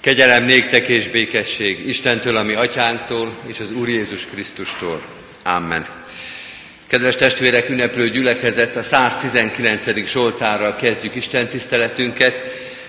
Kegyelem 0.00 0.44
néktek 0.44 0.88
és 0.88 1.08
békesség 1.08 1.88
Istentől, 1.88 2.36
ami 2.36 2.54
atyánktól, 2.54 3.32
és 3.46 3.60
az 3.60 3.72
Úr 3.72 3.88
Jézus 3.88 4.26
Krisztustól. 4.26 5.02
Amen. 5.42 5.86
Kedves 6.86 7.16
testvérek, 7.16 7.68
ünneplő 7.68 8.08
gyülekezet, 8.10 8.76
a 8.76 8.82
119. 8.82 10.06
Zsoltárral 10.06 10.76
kezdjük 10.76 11.14
Isten 11.14 11.48
tiszteletünket. 11.48 12.44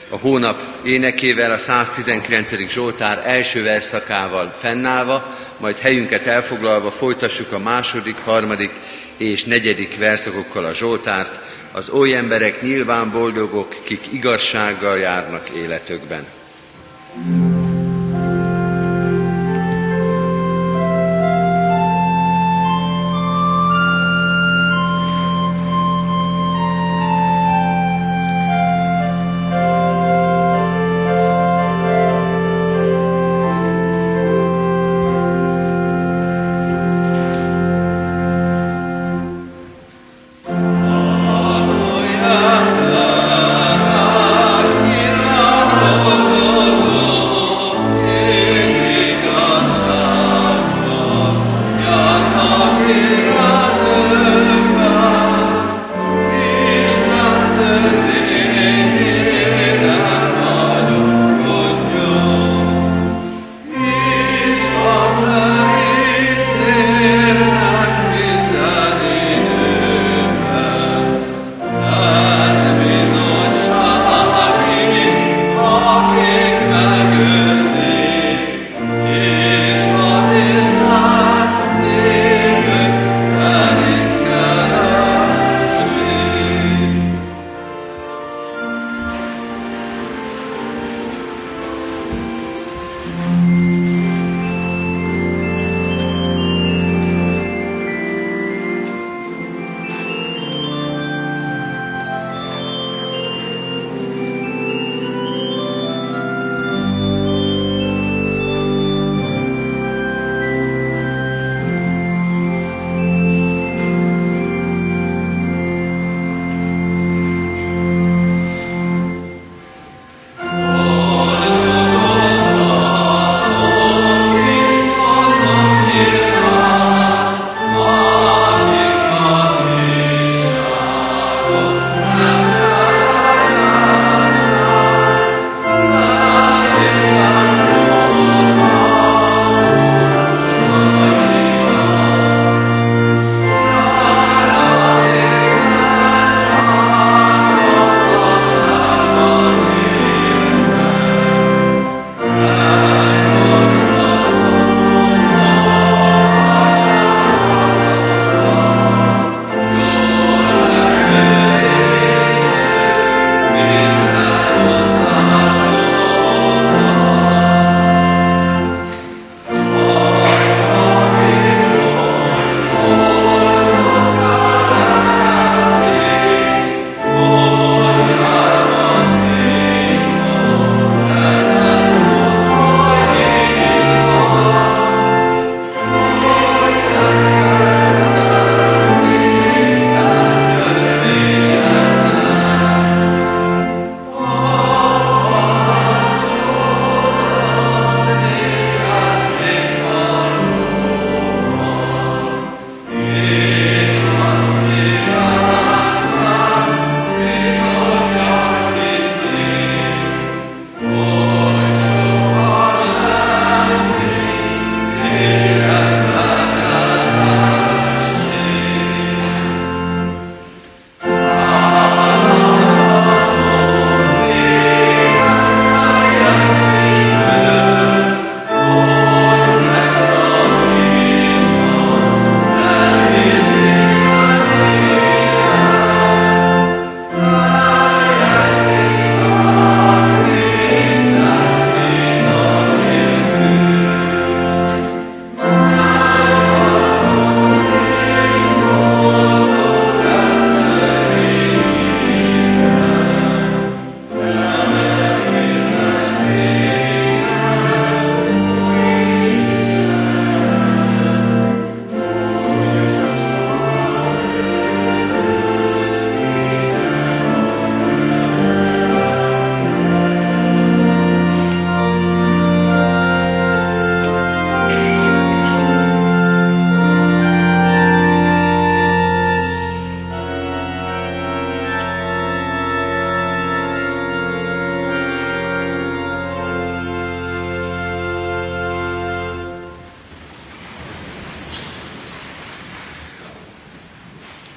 A 0.09 0.17
hónap 0.17 0.59
énekével, 0.85 1.51
a 1.51 1.57
119. 1.57 2.69
Zsoltár 2.69 3.21
első 3.25 3.63
verszakával 3.63 4.55
fennállva, 4.59 5.37
majd 5.57 5.77
helyünket 5.77 6.25
elfoglalva 6.25 6.91
folytassuk 6.91 7.51
a 7.51 7.59
második, 7.59 8.15
harmadik 8.23 8.71
és 9.17 9.43
negyedik 9.43 9.97
verszakokkal 9.97 10.65
a 10.65 10.73
Zsoltárt. 10.73 11.39
Az 11.71 11.89
oly 11.89 12.15
emberek 12.15 12.61
nyilván 12.61 13.11
boldogok, 13.11 13.75
kik 13.83 14.01
igazsággal 14.11 14.97
járnak 14.97 15.49
életükben. 15.49 16.25
Mm-hmm. 17.13 17.60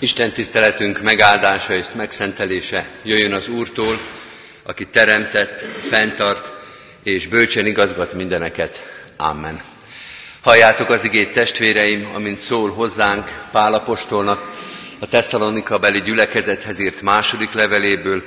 Isten 0.04 0.32
tiszteletünk 0.32 1.02
megáldása 1.02 1.74
és 1.74 1.86
megszentelése 1.96 2.86
jöjjön 3.02 3.32
az 3.32 3.48
Úrtól, 3.48 3.98
aki 4.62 4.86
teremtett, 4.86 5.60
fenntart 5.88 6.52
és 7.02 7.26
bölcsen 7.26 7.66
igazgat 7.66 8.12
mindeneket. 8.12 8.84
Amen. 9.16 9.62
Halljátok 10.40 10.90
az 10.90 11.04
igét 11.04 11.32
testvéreim, 11.32 12.10
amint 12.14 12.38
szól 12.38 12.70
hozzánk 12.70 13.46
Pálapostolnak 13.52 14.52
a 14.98 15.06
Tesszalonika 15.06 15.78
beli 15.78 16.02
gyülekezethez 16.02 16.78
írt 16.78 17.02
második 17.02 17.52
leveléből, 17.52 18.22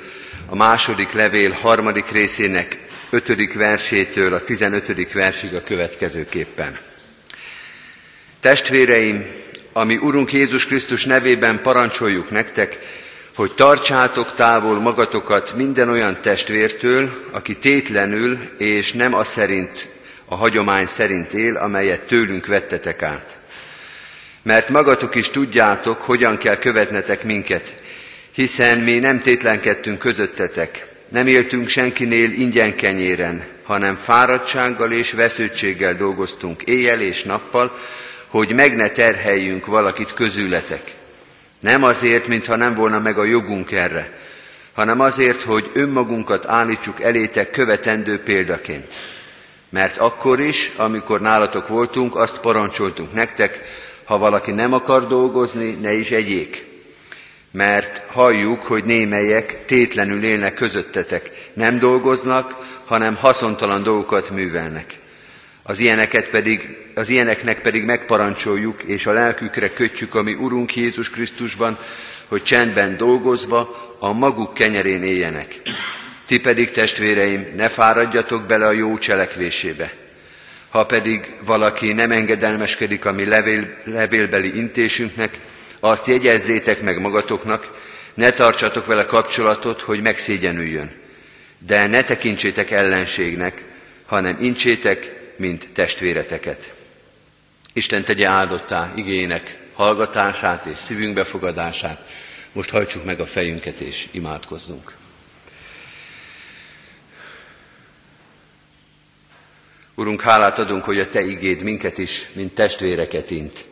a 0.45 0.55
második 0.55 1.11
levél 1.11 1.51
harmadik 1.51 2.11
részének 2.11 2.77
ötödik 3.09 3.53
versétől 3.53 4.33
a 4.33 4.43
tizenötödik 4.43 5.13
versig 5.13 5.53
a 5.53 5.63
következőképpen. 5.63 6.77
Testvéreim, 8.39 9.25
ami 9.77 9.97
Urunk 9.97 10.33
Jézus 10.33 10.65
Krisztus 10.65 11.05
nevében 11.05 11.61
parancsoljuk 11.61 12.29
nektek, 12.29 12.79
hogy 13.35 13.51
tartsátok 13.51 14.33
távol 14.33 14.79
magatokat 14.79 15.53
minden 15.55 15.89
olyan 15.89 16.17
testvértől, 16.21 17.09
aki 17.31 17.57
tétlenül 17.57 18.39
és 18.57 18.93
nem 18.93 19.13
a 19.13 19.23
szerint, 19.23 19.87
a 20.25 20.35
hagyomány 20.35 20.85
szerint 20.85 21.33
él, 21.33 21.55
amelyet 21.55 22.01
tőlünk 22.01 22.45
vettetek 22.45 23.01
át. 23.01 23.37
Mert 24.41 24.69
magatok 24.69 25.15
is 25.15 25.29
tudjátok, 25.29 26.01
hogyan 26.01 26.37
kell 26.37 26.57
követnetek 26.57 27.23
minket, 27.23 27.73
hiszen 28.31 28.79
mi 28.79 28.99
nem 28.99 29.21
tétlenkedtünk 29.21 29.99
közöttetek, 29.99 30.85
nem 31.09 31.27
éltünk 31.27 31.67
senkinél 31.67 32.31
ingyen 32.31 32.75
kenyéren, 32.75 33.45
hanem 33.63 33.95
fáradtsággal 33.95 34.91
és 34.91 35.11
vesződtséggel 35.11 35.95
dolgoztunk 35.95 36.61
éjjel 36.61 37.01
és 37.01 37.23
nappal, 37.23 37.77
hogy 38.27 38.53
meg 38.53 38.75
ne 38.75 38.89
terheljünk 38.89 39.65
valakit 39.65 40.13
közületek. 40.13 40.95
Nem 41.59 41.83
azért, 41.83 42.27
mintha 42.27 42.55
nem 42.55 42.75
volna 42.75 42.99
meg 42.99 43.17
a 43.17 43.23
jogunk 43.23 43.71
erre, 43.71 44.17
hanem 44.73 44.99
azért, 44.99 45.41
hogy 45.41 45.69
önmagunkat 45.73 46.45
állítsuk 46.45 47.01
elétek 47.01 47.51
követendő 47.51 48.19
példaként. 48.19 48.93
Mert 49.69 49.97
akkor 49.97 50.39
is, 50.39 50.71
amikor 50.75 51.21
nálatok 51.21 51.67
voltunk, 51.67 52.15
azt 52.15 52.37
parancsoltunk 52.37 53.13
nektek, 53.13 53.61
ha 54.03 54.17
valaki 54.17 54.51
nem 54.51 54.73
akar 54.73 55.07
dolgozni, 55.07 55.77
ne 55.81 55.93
is 55.93 56.11
egyék. 56.11 56.65
Mert 57.51 58.01
halljuk, 58.07 58.63
hogy 58.63 58.83
némelyek 58.83 59.65
tétlenül 59.65 60.23
élnek 60.23 60.53
közöttetek, 60.53 61.49
nem 61.53 61.79
dolgoznak, 61.79 62.55
hanem 62.85 63.15
haszontalan 63.15 63.83
dolgokat 63.83 64.29
művelnek. 64.29 64.97
Az, 65.67 65.79
ilyeneket 65.79 66.29
pedig, 66.29 66.77
az 66.95 67.09
ilyeneknek 67.09 67.61
pedig 67.61 67.83
megparancsoljuk, 67.83 68.83
és 68.83 69.05
a 69.05 69.13
lelkükre 69.13 69.73
kötjük, 69.73 70.15
ami 70.15 70.33
Urunk 70.33 70.75
Jézus 70.75 71.09
Krisztusban, 71.09 71.77
hogy 72.27 72.43
csendben 72.43 72.97
dolgozva 72.97 73.95
a 73.99 74.13
maguk 74.13 74.53
kenyerén 74.53 75.03
éljenek. 75.03 75.61
Ti 76.25 76.39
pedig, 76.39 76.71
testvéreim, 76.71 77.53
ne 77.55 77.69
fáradjatok 77.69 78.45
bele 78.45 78.65
a 78.65 78.71
jó 78.71 78.97
cselekvésébe. 78.97 79.93
Ha 80.69 80.85
pedig 80.85 81.35
valaki 81.45 81.93
nem 81.93 82.11
engedelmeskedik 82.11 83.05
a 83.05 83.11
mi 83.11 83.25
levél, 83.25 83.77
levélbeli 83.83 84.57
intésünknek, 84.57 85.39
azt 85.79 86.07
jegyezzétek 86.07 86.81
meg 86.81 86.99
magatoknak, 86.99 87.81
ne 88.13 88.31
tartsatok 88.31 88.85
vele 88.85 89.05
kapcsolatot, 89.05 89.81
hogy 89.81 90.01
megszégyenüljön. 90.01 90.91
De 91.59 91.87
ne 91.87 92.03
tekintsétek 92.03 92.71
ellenségnek, 92.71 93.63
hanem 94.05 94.37
incsétek 94.39 95.16
mint 95.37 95.67
testvéreteket. 95.73 96.73
Isten 97.73 98.03
tegye 98.03 98.27
áldottá 98.27 98.91
igének 98.95 99.59
hallgatását 99.73 100.65
és 100.65 100.77
szívünk 100.77 101.13
befogadását. 101.13 102.09
Most 102.51 102.69
hajtsuk 102.69 103.05
meg 103.05 103.19
a 103.19 103.25
fejünket 103.25 103.79
és 103.79 104.07
imádkozzunk. 104.11 104.95
Urunk, 109.95 110.21
hálát 110.21 110.59
adunk, 110.59 110.83
hogy 110.83 110.99
a 110.99 111.07
Te 111.07 111.21
igéd 111.21 111.63
minket 111.63 111.97
is, 111.97 112.29
mint 112.33 112.53
testvéreket 112.53 113.31
int. 113.31 113.65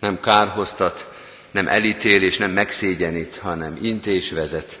Nem 0.00 0.20
kárhoztat, 0.20 1.10
nem 1.50 1.68
elítél 1.68 2.22
és 2.22 2.36
nem 2.36 2.50
megszégyenít, 2.50 3.36
hanem 3.36 3.78
int 3.82 4.06
és 4.06 4.30
vezet. 4.30 4.80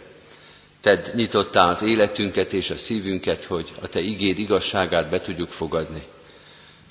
Ted 0.80 1.12
nyitottá 1.14 1.68
az 1.68 1.82
életünket 1.82 2.52
és 2.52 2.70
a 2.70 2.76
szívünket, 2.76 3.44
hogy 3.44 3.72
a 3.80 3.88
Te 3.88 4.00
igéd 4.00 4.38
igazságát 4.38 5.10
be 5.10 5.20
tudjuk 5.20 5.48
fogadni. 5.48 6.02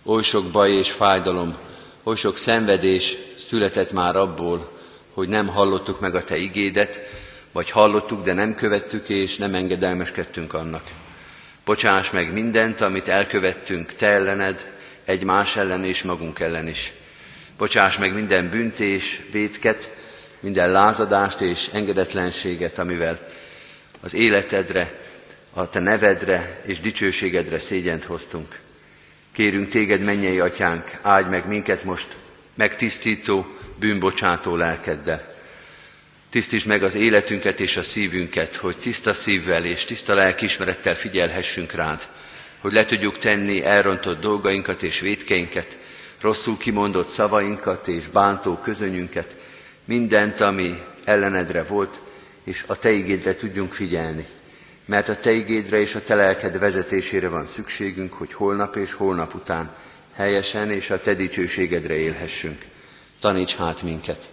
Oly 0.06 0.24
sok 0.24 0.52
baj 0.52 0.72
és 0.72 0.92
fájdalom, 0.92 1.58
oly 2.04 2.16
sok 2.16 2.38
szenvedés 2.38 3.18
született 3.38 3.92
már 3.92 4.16
abból, 4.16 4.72
hogy 5.14 5.28
nem 5.28 5.48
hallottuk 5.48 6.00
meg 6.00 6.16
a 6.16 6.24
Te 6.24 6.38
igédet, 6.38 7.02
vagy 7.52 7.70
hallottuk, 7.70 8.24
de 8.24 8.34
nem 8.34 8.56
követtük, 8.56 9.10
és 9.10 9.38
nem 9.38 9.54
engedelmeskedtünk 9.54 10.54
annak. 10.54 10.84
Bocsáss 11.66 12.12
meg 12.12 12.34
mindent, 12.34 12.82
amit 12.82 13.08
elkövettünk 13.08 13.94
Te 13.94 14.08
ellened, 14.08 14.72
egymás 15.06 15.56
ellen 15.56 15.86
és 15.86 16.04
magunk 16.04 16.40
ellen 16.40 16.68
is. 16.68 16.92
Bocsáss 17.58 17.98
meg 17.98 18.14
minden 18.14 18.50
büntés, 18.50 19.22
vétket, 19.32 19.94
minden 20.40 20.72
lázadást 20.72 21.42
és 21.42 21.68
engedetlenséget, 21.68 22.80
amivel 22.80 23.20
az 24.02 24.14
életedre, 24.14 25.00
a 25.54 25.70
Te 25.70 25.80
nevedre 25.80 26.62
és 26.66 26.80
dicsőségedre 26.80 27.60
szégyent 27.60 28.04
hoztunk. 28.04 28.63
Kérünk 29.34 29.70
téged, 29.70 30.02
mennyei 30.02 30.40
atyánk, 30.40 30.98
áldj 31.02 31.30
meg 31.30 31.48
minket 31.48 31.84
most 31.84 32.08
megtisztító, 32.54 33.46
bűnbocsátó 33.80 34.56
lelkeddel. 34.56 35.36
Tisztítsd 36.30 36.68
meg 36.68 36.84
az 36.84 36.96
életünket 36.96 37.60
és 37.60 37.78
a 37.78 37.82
szívünket, 37.82 38.56
hogy 38.56 38.78
tiszta 38.78 39.14
szívvel 39.14 39.66
és 39.66 39.86
tiszta 39.86 40.14
lelkismerettel 40.14 40.96
figyelhessünk 40.96 41.72
rád, 41.72 42.08
hogy 42.60 42.74
le 42.74 42.86
tudjuk 42.86 43.18
tenni 43.18 43.64
elrontott 43.64 44.22
dolgainkat 44.22 44.84
és 44.84 45.00
védkeinket, 45.00 45.78
rosszul 46.22 46.58
kimondott 46.58 47.08
szavainkat 47.08 47.88
és 47.88 48.08
bántó 48.08 48.58
közönyünket, 48.58 49.36
mindent, 49.86 50.42
ami 50.42 50.82
ellenedre 51.04 51.64
volt, 51.64 52.02
és 52.44 52.64
a 52.68 52.80
Te 52.80 52.92
igédre 52.92 53.36
tudjunk 53.36 53.74
figyelni 53.74 54.26
mert 54.86 55.10
a 55.10 55.16
Te 55.16 55.32
igédre 55.32 55.80
és 55.80 55.96
a 55.96 56.02
Te 56.04 56.16
lelked 56.16 56.60
vezetésére 56.60 57.28
van 57.28 57.46
szükségünk, 57.46 58.14
hogy 58.14 58.34
holnap 58.34 58.76
és 58.76 58.94
holnap 58.94 59.34
után 59.34 59.72
helyesen 60.14 60.72
és 60.72 60.90
a 60.90 61.02
Te 61.02 61.14
dicsőségedre 61.14 61.96
élhessünk. 61.96 62.62
Taníts 63.20 63.56
hát 63.56 63.82
minket. 63.82 64.30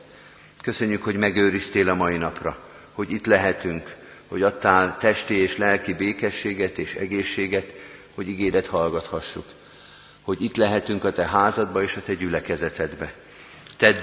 Köszönjük, 0.63 1.03
hogy 1.03 1.17
megőriztél 1.17 1.89
a 1.89 1.95
mai 1.95 2.17
napra, 2.17 2.59
hogy 2.93 3.13
itt 3.13 3.27
lehetünk, 3.27 3.95
hogy 4.29 4.43
adtál 4.43 4.97
testi 4.97 5.35
és 5.35 5.57
lelki 5.57 5.93
békességet 5.93 6.79
és 6.79 6.95
egészséget, 6.95 7.73
hogy 8.15 8.29
igédet 8.29 8.67
hallgathassuk. 8.67 9.45
Hogy 10.23 10.43
itt 10.43 10.57
lehetünk 10.57 11.05
a 11.05 11.13
Te 11.13 11.27
házadba 11.27 11.83
és 11.83 11.97
a 11.97 12.03
Te 12.03 12.15
gyülekezetedbe. 12.15 13.15
Tedd 13.77 13.97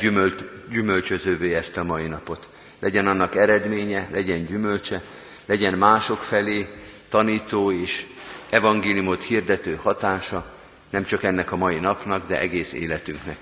gyümölcsözővé 0.71 1.53
ezt 1.53 1.77
a 1.77 1.83
mai 1.83 2.07
napot. 2.07 2.49
Legyen 2.79 3.07
annak 3.07 3.35
eredménye, 3.35 4.07
legyen 4.11 4.45
gyümölcse, 4.45 5.03
legyen 5.47 5.73
mások 5.73 6.19
felé 6.19 6.67
tanító 7.09 7.71
és 7.71 8.05
evangéliumot 8.49 9.23
hirdető 9.23 9.75
hatása, 9.75 10.53
nem 10.89 11.05
csak 11.05 11.23
ennek 11.23 11.51
a 11.51 11.55
mai 11.55 11.79
napnak, 11.79 12.27
de 12.27 12.39
egész 12.39 12.73
életünknek. 12.73 13.37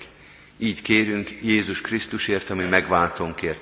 Így 0.58 0.82
kérünk 0.82 1.30
Jézus 1.42 1.82
Krisztusért, 1.82 2.50
ami 2.50 2.64
megváltónkért. 2.64 3.60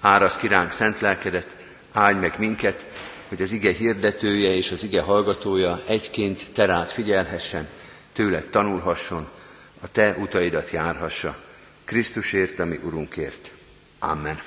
Árasz 0.00 0.36
kiránk 0.36 0.70
szent 0.70 1.00
lelkedet, 1.00 1.56
áldj 1.92 2.18
meg 2.18 2.34
minket, 2.38 2.86
hogy 3.28 3.42
az 3.42 3.52
ige 3.52 3.72
hirdetője 3.72 4.54
és 4.54 4.70
az 4.70 4.84
ige 4.84 5.02
hallgatója 5.02 5.82
egyként 5.86 6.46
terát 6.52 6.92
figyelhessen, 6.92 7.68
tőled 8.12 8.46
tanulhasson, 8.48 9.28
a 9.80 9.90
te 9.92 10.16
utaidat 10.18 10.70
járhassa. 10.70 11.36
Krisztusért, 11.84 12.58
ami 12.58 12.78
Urunkért. 12.82 13.50
Amen. 13.98 14.40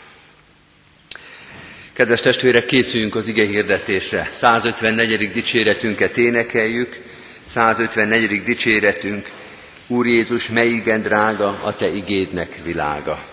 Kedves 1.99 2.19
testvérek, 2.19 2.65
készüljünk 2.65 3.15
az 3.15 3.27
ige 3.27 3.45
hirdetésre. 3.45 4.27
154. 4.31 5.31
dicséretünket 5.31 6.17
énekeljük. 6.17 7.01
154. 7.45 8.43
dicséretünk, 8.43 9.29
Úr 9.87 10.07
Jézus, 10.07 10.49
mely 10.49 10.67
igen 10.67 11.01
drága 11.01 11.59
a 11.63 11.75
Te 11.75 11.87
igédnek 11.87 12.59
világa. 12.63 13.23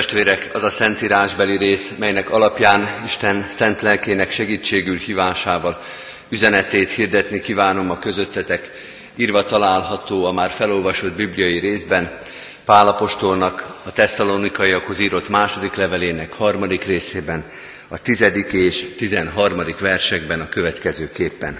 Testvérek, 0.00 0.50
az 0.52 0.62
a 0.62 0.70
szentírásbeli 0.70 1.56
rész, 1.56 1.92
melynek 1.98 2.30
alapján 2.30 2.88
Isten 3.04 3.46
szent 3.48 3.82
lelkének 3.82 4.30
segítségül 4.30 4.96
hívásával 4.96 5.82
üzenetét 6.28 6.90
hirdetni 6.90 7.40
kívánom 7.40 7.90
a 7.90 7.98
közöttetek, 7.98 8.70
írva 9.16 9.44
található 9.44 10.24
a 10.24 10.32
már 10.32 10.50
felolvasott 10.50 11.12
bibliai 11.12 11.58
részben, 11.58 12.18
Pálapostolnak 12.64 13.76
a 13.84 13.92
tesszalonikaiakhoz 13.92 14.98
írott 14.98 15.28
második 15.28 15.74
levelének 15.74 16.32
harmadik 16.32 16.84
részében, 16.84 17.44
a 17.88 18.02
tizedik 18.02 18.52
és 18.52 18.94
tizenharmadik 18.96 19.78
versekben 19.78 20.40
a 20.40 20.48
következőképpen. 20.48 21.58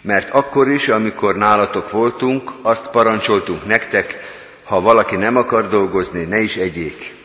Mert 0.00 0.30
akkor 0.30 0.68
is, 0.68 0.88
amikor 0.88 1.36
nálatok 1.36 1.90
voltunk, 1.90 2.50
azt 2.62 2.90
parancsoltunk 2.90 3.66
nektek, 3.66 4.18
ha 4.64 4.80
valaki 4.80 5.16
nem 5.16 5.36
akar 5.36 5.68
dolgozni, 5.68 6.24
ne 6.24 6.38
is 6.38 6.56
egyék. 6.56 7.16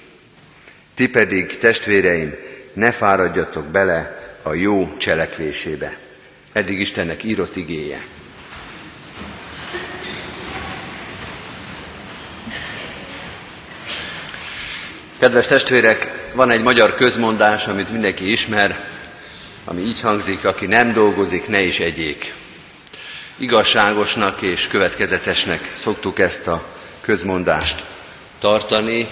Ti 0.96 1.10
pedig, 1.10 1.58
testvéreim, 1.58 2.36
ne 2.74 2.92
fáradjatok 2.92 3.66
bele 3.66 4.24
a 4.42 4.54
jó 4.54 4.98
cselekvésébe. 4.98 5.98
Eddig 6.54 6.80
Istennek 6.80 7.24
írott 7.24 7.56
igéje. 7.56 8.02
Kedves 15.18 15.48
testvérek, 15.48 16.30
van 16.34 16.50
egy 16.50 16.62
magyar 16.62 16.96
közmondás, 16.96 17.68
amit 17.68 17.92
mindenki 17.92 18.32
ismer, 18.32 18.80
ami 19.66 19.82
így 19.82 20.02
hangzik, 20.02 20.46
aki 20.46 20.66
nem 20.66 20.94
dolgozik, 20.94 21.48
ne 21.48 21.62
is 21.62 21.80
egyék. 21.80 22.34
Igazságosnak 23.38 24.42
és 24.42 24.68
következetesnek 24.68 25.74
szoktuk 25.82 26.20
ezt 26.20 26.48
a 26.48 26.66
közmondást 27.02 27.86
tartani, 28.40 29.08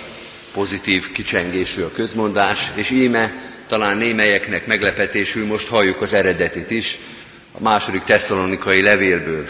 pozitív 0.54 1.12
kicsengésű 1.12 1.82
a 1.82 1.92
közmondás, 1.92 2.72
és 2.76 2.90
íme 2.90 3.34
talán 3.68 3.98
némelyeknek 3.98 4.66
meglepetésül 4.66 5.46
most 5.46 5.68
halljuk 5.68 6.02
az 6.02 6.14
eredetit 6.14 6.72
is, 6.72 7.00
a 7.52 7.62
második 7.62 8.04
tesszalonikai 8.04 8.82
levélből. 8.82 9.50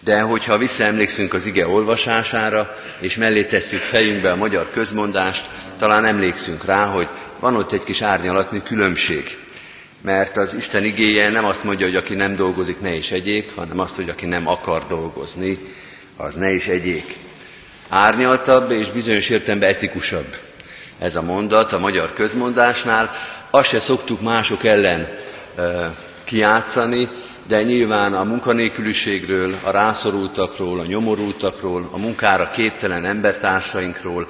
De 0.00 0.20
hogyha 0.20 0.58
visszaemlékszünk 0.58 1.34
az 1.34 1.46
ige 1.46 1.66
olvasására, 1.68 2.76
és 3.00 3.16
mellé 3.16 3.44
tesszük 3.44 3.80
fejünkbe 3.80 4.30
a 4.30 4.36
magyar 4.36 4.70
közmondást, 4.70 5.48
talán 5.78 6.04
emlékszünk 6.04 6.64
rá, 6.64 6.86
hogy 6.86 7.08
van 7.40 7.56
ott 7.56 7.72
egy 7.72 7.84
kis 7.84 8.02
árnyalatni 8.02 8.62
különbség. 8.62 9.36
Mert 10.00 10.36
az 10.36 10.54
Isten 10.54 10.84
igéje 10.84 11.30
nem 11.30 11.44
azt 11.44 11.64
mondja, 11.64 11.86
hogy 11.86 11.96
aki 11.96 12.14
nem 12.14 12.36
dolgozik, 12.36 12.80
ne 12.80 12.94
is 12.94 13.10
egyék, 13.10 13.52
hanem 13.54 13.78
azt, 13.78 13.96
hogy 13.96 14.08
aki 14.08 14.26
nem 14.26 14.48
akar 14.48 14.86
dolgozni, 14.88 15.58
az 16.16 16.34
ne 16.34 16.50
is 16.50 16.66
egyék. 16.66 17.16
Árnyaltabb 17.94 18.70
és 18.70 18.90
bizonyos 18.90 19.28
értelemben 19.28 19.68
etikusabb 19.68 20.36
ez 20.98 21.16
a 21.16 21.22
mondat 21.22 21.72
a 21.72 21.78
magyar 21.78 22.12
közmondásnál. 22.12 23.10
Azt 23.50 23.68
se 23.68 23.80
szoktuk 23.80 24.20
mások 24.20 24.64
ellen 24.64 25.08
e, 25.56 25.94
kiátszani, 26.24 27.08
de 27.46 27.62
nyilván 27.62 28.14
a 28.14 28.24
munkanélküliségről, 28.24 29.54
a 29.62 29.70
rászorultakról, 29.70 30.80
a 30.80 30.84
nyomorultakról, 30.84 31.88
a 31.92 31.98
munkára 31.98 32.50
képtelen 32.50 33.04
embertársainkról, 33.04 34.28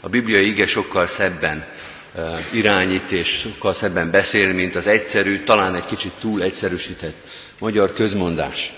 a 0.00 0.08
bibliai 0.08 0.48
ige 0.48 0.66
sokkal 0.66 1.06
szebben 1.06 1.64
irányít 2.50 3.12
és 3.12 3.28
sokkal 3.28 3.72
szebben 3.72 4.10
beszél, 4.10 4.52
mint 4.52 4.74
az 4.74 4.86
egyszerű, 4.86 5.44
talán 5.44 5.74
egy 5.74 5.86
kicsit 5.86 6.12
túl 6.20 6.42
egyszerűsített 6.42 7.16
magyar 7.58 7.92
közmondás. 7.92 8.72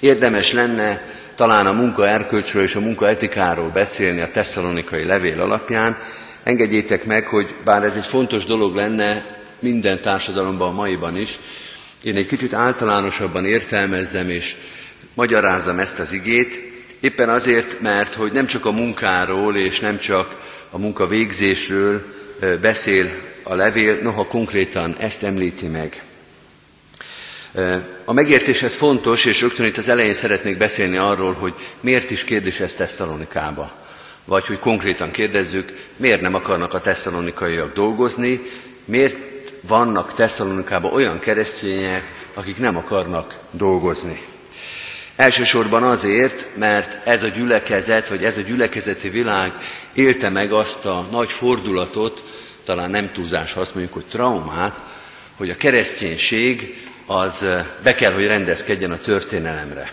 Érdemes 0.00 0.52
lenne 0.52 1.02
talán 1.36 1.66
a 1.66 1.72
munka 1.72 2.08
erkölcsről 2.08 2.62
és 2.62 2.74
a 2.74 2.80
munka 2.80 3.08
etikáról 3.08 3.68
beszélni 3.68 4.20
a 4.20 4.30
tesszalonikai 4.30 5.04
levél 5.04 5.40
alapján. 5.40 5.96
Engedjétek 6.42 7.04
meg, 7.04 7.26
hogy 7.26 7.54
bár 7.64 7.82
ez 7.82 7.96
egy 7.96 8.06
fontos 8.06 8.44
dolog 8.44 8.74
lenne 8.74 9.24
minden 9.58 10.00
társadalomban, 10.00 10.68
a 10.68 10.72
maiban 10.72 11.16
is, 11.16 11.38
én 12.02 12.16
egy 12.16 12.26
kicsit 12.26 12.52
általánosabban 12.52 13.44
értelmezzem 13.44 14.30
és 14.30 14.56
magyarázzam 15.14 15.78
ezt 15.78 15.98
az 15.98 16.12
igét, 16.12 16.74
éppen 17.00 17.28
azért, 17.28 17.80
mert 17.80 18.14
hogy 18.14 18.32
nem 18.32 18.46
csak 18.46 18.66
a 18.66 18.72
munkáról 18.72 19.56
és 19.56 19.80
nem 19.80 19.98
csak 19.98 20.40
a 20.70 20.78
munka 20.78 21.06
végzésről 21.06 22.04
beszél 22.60 23.10
a 23.42 23.54
levél, 23.54 23.98
noha 24.02 24.26
konkrétan 24.26 24.96
ezt 24.98 25.22
említi 25.22 25.66
meg. 25.66 26.02
A 28.08 28.12
megértés 28.12 28.62
ez 28.62 28.74
fontos, 28.74 29.24
és 29.24 29.40
rögtön 29.40 29.66
itt 29.66 29.76
az 29.76 29.88
elején 29.88 30.12
szeretnék 30.12 30.58
beszélni 30.58 30.96
arról, 30.96 31.32
hogy 31.32 31.54
miért 31.80 32.10
is 32.10 32.24
kérdés 32.24 32.60
ez 32.60 32.74
Tesszalonikába. 32.74 33.72
Vagy 34.24 34.46
hogy 34.46 34.58
konkrétan 34.58 35.10
kérdezzük, 35.10 35.72
miért 35.96 36.20
nem 36.20 36.34
akarnak 36.34 36.74
a 36.74 36.80
tesszalonikaiak 36.80 37.74
dolgozni, 37.74 38.40
miért 38.84 39.16
vannak 39.60 40.14
Tesszalonikában 40.14 40.92
olyan 40.92 41.18
keresztények, 41.18 42.02
akik 42.34 42.58
nem 42.58 42.76
akarnak 42.76 43.38
dolgozni. 43.50 44.22
Elsősorban 45.16 45.82
azért, 45.82 46.48
mert 46.56 47.06
ez 47.06 47.22
a 47.22 47.28
gyülekezet, 47.28 48.08
vagy 48.08 48.24
ez 48.24 48.36
a 48.36 48.40
gyülekezeti 48.40 49.08
világ 49.08 49.52
élte 49.92 50.28
meg 50.28 50.52
azt 50.52 50.86
a 50.86 51.08
nagy 51.10 51.30
fordulatot, 51.30 52.24
talán 52.64 52.90
nem 52.90 53.12
túlzás, 53.12 53.52
ha 53.52 53.60
azt 53.60 53.74
mondjuk, 53.74 53.94
hogy 53.94 54.06
traumát, 54.10 54.78
hogy 55.36 55.50
a 55.50 55.56
kereszténység 55.56 56.84
az 57.06 57.44
be 57.82 57.94
kell, 57.94 58.12
hogy 58.12 58.26
rendezkedjen 58.26 58.92
a 58.92 58.98
történelemre. 58.98 59.92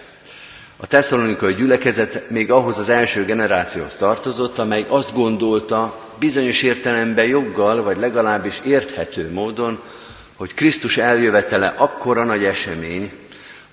A 0.77 0.87
tesszalonikai 0.87 1.53
gyülekezet 1.53 2.29
még 2.29 2.51
ahhoz 2.51 2.77
az 2.77 2.89
első 2.89 3.25
generációhoz 3.25 3.95
tartozott, 3.95 4.57
amely 4.57 4.85
azt 4.89 5.13
gondolta, 5.13 5.99
bizonyos 6.19 6.63
értelemben 6.63 7.25
joggal, 7.25 7.83
vagy 7.83 7.97
legalábbis 7.97 8.61
érthető 8.65 9.31
módon, 9.31 9.79
hogy 10.35 10.53
Krisztus 10.53 10.97
eljövetele 10.97 11.73
akkora 11.77 12.23
nagy 12.23 12.43
esemény, 12.43 13.11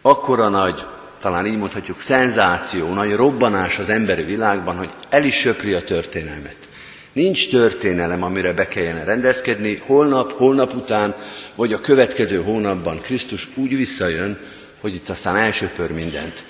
akkora 0.02 0.48
nagy, 0.48 0.86
talán 1.20 1.46
így 1.46 1.58
mondhatjuk, 1.58 2.00
szenzáció, 2.00 2.92
nagy 2.92 3.16
robbanás 3.16 3.78
az 3.78 3.88
emberi 3.88 4.22
világban, 4.22 4.76
hogy 4.76 4.90
el 5.08 5.24
is 5.24 5.34
söpri 5.34 5.72
a 5.72 5.84
történelmet. 5.84 6.59
Nincs 7.12 7.50
történelem, 7.50 8.22
amire 8.22 8.52
be 8.52 8.68
kellene 8.68 9.04
rendezkedni, 9.04 9.82
holnap, 9.86 10.32
holnap 10.32 10.74
után, 10.74 11.14
vagy 11.54 11.72
a 11.72 11.80
következő 11.80 12.42
hónapban 12.42 13.00
Krisztus 13.00 13.48
úgy 13.54 13.76
visszajön, 13.76 14.38
hogy 14.80 14.94
itt 14.94 15.08
aztán 15.08 15.36
elsöpör 15.36 15.92
mindent. 15.92 16.44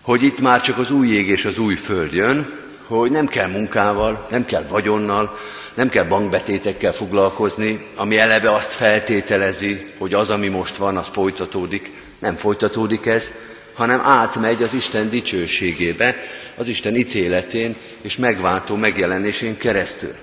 Hogy 0.00 0.22
itt 0.22 0.38
már 0.40 0.60
csak 0.60 0.78
az 0.78 0.90
új 0.90 1.08
ég 1.08 1.28
és 1.28 1.44
az 1.44 1.58
új 1.58 1.74
föld 1.74 2.12
jön, 2.12 2.46
hogy 2.86 3.10
nem 3.10 3.26
kell 3.26 3.48
munkával, 3.48 4.26
nem 4.30 4.44
kell 4.44 4.62
vagyonnal, 4.62 5.38
nem 5.74 5.88
kell 5.88 6.04
bankbetétekkel 6.04 6.92
foglalkozni, 6.92 7.86
ami 7.96 8.18
eleve 8.18 8.52
azt 8.52 8.72
feltételezi, 8.72 9.86
hogy 9.98 10.14
az, 10.14 10.30
ami 10.30 10.48
most 10.48 10.76
van, 10.76 10.96
az 10.96 11.08
folytatódik. 11.12 11.92
Nem 12.18 12.34
folytatódik 12.34 13.06
ez, 13.06 13.30
hanem 13.78 14.00
átmegy 14.00 14.62
az 14.62 14.74
Isten 14.74 15.08
dicsőségébe, 15.08 16.16
az 16.56 16.68
Isten 16.68 16.96
ítéletén 16.96 17.76
és 18.00 18.16
megváltó 18.16 18.74
megjelenésén 18.74 19.56
keresztül. 19.56 20.14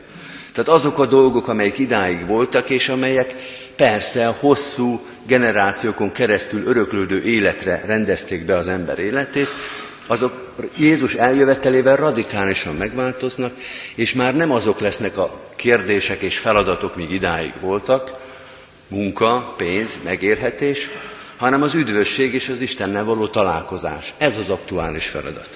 Tehát 0.53 0.69
azok 0.69 0.99
a 0.99 1.05
dolgok, 1.05 1.47
amelyek 1.47 1.79
idáig 1.79 2.25
voltak, 2.25 2.69
és 2.69 2.89
amelyek 2.89 3.35
persze 3.75 4.25
hosszú 4.39 5.05
generációkon 5.27 6.11
keresztül 6.11 6.65
öröklődő 6.65 7.23
életre 7.23 7.81
rendezték 7.85 8.45
be 8.45 8.55
az 8.55 8.67
ember 8.67 8.99
életét, 8.99 9.47
azok 10.07 10.53
Jézus 10.77 11.13
eljövetelével 11.13 11.95
radikálisan 11.95 12.75
megváltoznak, 12.75 13.53
és 13.95 14.13
már 14.13 14.35
nem 14.35 14.51
azok 14.51 14.79
lesznek 14.79 15.17
a 15.17 15.39
kérdések 15.55 16.21
és 16.21 16.37
feladatok, 16.37 16.95
míg 16.95 17.11
idáig 17.11 17.53
voltak, 17.59 18.13
munka, 18.87 19.53
pénz, 19.57 19.99
megérhetés, 20.03 20.89
hanem 21.37 21.61
az 21.61 21.73
üdvösség 21.73 22.33
és 22.33 22.49
az 22.49 22.61
Istennel 22.61 23.03
való 23.03 23.27
találkozás. 23.27 24.13
Ez 24.17 24.37
az 24.37 24.49
aktuális 24.49 25.07
feladat. 25.07 25.49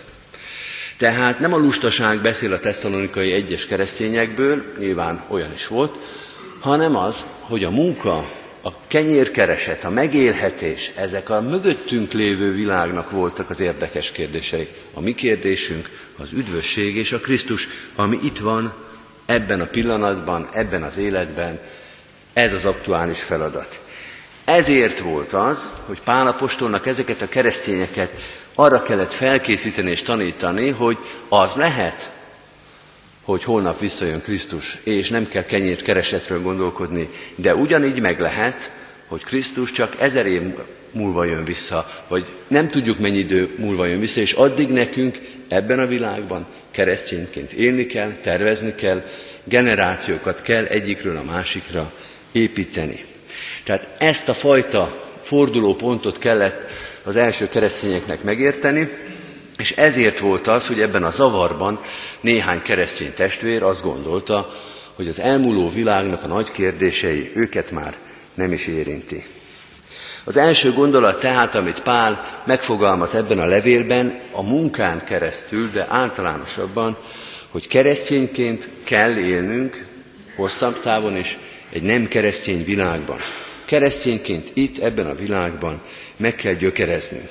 Tehát 0.98 1.40
nem 1.40 1.54
a 1.54 1.58
lustaság 1.58 2.22
beszél 2.22 2.54
a 2.54 2.60
tesszalonikai 2.60 3.32
egyes 3.32 3.66
keresztényekből, 3.66 4.64
nyilván 4.80 5.24
olyan 5.28 5.54
is 5.54 5.68
volt, 5.68 5.96
hanem 6.60 6.96
az, 6.96 7.26
hogy 7.40 7.64
a 7.64 7.70
munka, 7.70 8.30
a 8.62 8.88
kenyérkereset, 8.88 9.84
a 9.84 9.90
megélhetés, 9.90 10.92
ezek 10.96 11.30
a 11.30 11.42
mögöttünk 11.42 12.12
lévő 12.12 12.54
világnak 12.54 13.12
voltak 13.12 13.50
az 13.50 13.60
érdekes 13.60 14.12
kérdései. 14.12 14.68
A 14.94 15.02
mi 15.02 15.14
kérdésünk 15.14 15.90
az 16.18 16.32
üdvösség 16.32 16.96
és 16.96 17.12
a 17.12 17.20
Krisztus, 17.20 17.68
ami 17.96 18.20
itt 18.24 18.40
van 18.40 18.74
ebben 19.26 19.62
a 19.62 19.66
pillanatban, 19.66 20.50
ebben 20.54 20.84
az 20.84 20.98
életben, 20.98 21.60
ez 22.34 22.54
az 22.54 22.66
aktuális 22.66 23.22
feladat. 23.22 23.80
Ezért 24.50 25.00
volt 25.00 25.34
az, 25.34 25.70
hogy 25.86 26.02
Pálapostolnak 26.04 26.88
ezeket 26.88 27.22
a 27.22 27.30
keresztényeket 27.30 28.12
arra 28.56 28.82
kellett 28.82 29.14
felkészíteni 29.14 29.90
és 29.90 30.02
tanítani, 30.02 30.70
hogy 30.70 30.98
az 31.28 31.56
lehet, 31.56 32.12
hogy 33.24 33.44
holnap 33.44 33.80
visszajön 33.80 34.22
Krisztus, 34.22 34.78
és 34.84 35.10
nem 35.10 35.28
kell 35.28 35.44
kenyért 35.44 35.82
keresetről 35.82 36.42
gondolkodni, 36.42 37.10
de 37.36 37.56
ugyanígy 37.56 38.02
meg 38.02 38.20
lehet, 38.20 38.72
hogy 39.08 39.24
Krisztus 39.24 39.72
csak 39.72 39.96
ezer 40.00 40.26
év 40.26 40.42
múlva 40.92 41.26
jön 41.26 41.44
vissza, 41.44 42.06
vagy 42.08 42.26
nem 42.48 42.68
tudjuk 42.68 43.00
mennyi 43.00 43.18
idő 43.18 43.56
múlva 43.58 43.86
jön 43.86 44.00
vissza, 44.00 44.20
és 44.22 44.32
addig 44.32 44.70
nekünk 44.70 45.20
ebben 45.48 45.80
a 45.80 45.88
világban 45.88 46.46
keresztényként 46.72 47.52
élni 47.52 47.86
kell, 47.86 48.12
tervezni 48.12 48.76
kell, 48.76 49.06
generációkat 49.44 50.42
kell 50.42 50.66
egyikről 50.66 51.18
a 51.18 51.24
másikra 51.24 51.94
építeni. 52.32 53.09
Tehát 53.64 53.88
ezt 53.98 54.30
a 54.30 54.34
fajta 54.34 55.08
fordulópontot 55.22 56.18
kellett 56.18 56.66
az 57.04 57.16
első 57.16 57.48
keresztényeknek 57.48 58.24
megérteni, 58.24 58.90
és 59.58 59.72
ezért 59.72 60.20
volt 60.20 60.48
az, 60.48 60.68
hogy 60.68 60.82
ebben 60.82 61.04
a 61.04 61.10
zavarban 61.10 61.80
néhány 62.22 62.62
keresztény 62.62 63.14
testvér 63.14 63.64
azt 63.64 63.84
gondolta, 63.84 64.50
hogy 64.96 65.08
az 65.08 65.20
elmúló 65.20 65.70
világnak 65.70 66.24
a 66.24 66.28
nagy 66.28 66.52
kérdései 66.52 67.32
őket 67.36 67.72
már 67.72 67.96
nem 68.34 68.52
is 68.52 68.68
érinti. 68.68 69.24
Az 70.24 70.38
első 70.38 70.74
gondolat 70.74 71.20
tehát, 71.20 71.56
amit 71.56 71.82
Pál 71.82 72.42
megfogalmaz 72.46 73.16
ebben 73.16 73.40
a 73.40 73.46
levélben, 73.46 74.20
a 74.32 74.42
munkán 74.42 75.04
keresztül, 75.04 75.70
de 75.72 75.86
általánosabban, 75.90 76.98
hogy 77.52 77.68
keresztényként 77.68 78.70
kell 78.84 79.18
élnünk 79.18 79.86
hosszabb 80.36 80.80
távon 80.82 81.18
is 81.18 81.38
egy 81.70 81.82
nem 81.82 82.08
keresztény 82.08 82.66
világban. 82.66 83.18
Keresztényként 83.70 84.52
itt, 84.54 84.78
ebben 84.78 85.06
a 85.06 85.16
világban 85.16 85.82
meg 86.18 86.36
kell 86.36 86.54
gyökereznünk. 86.54 87.30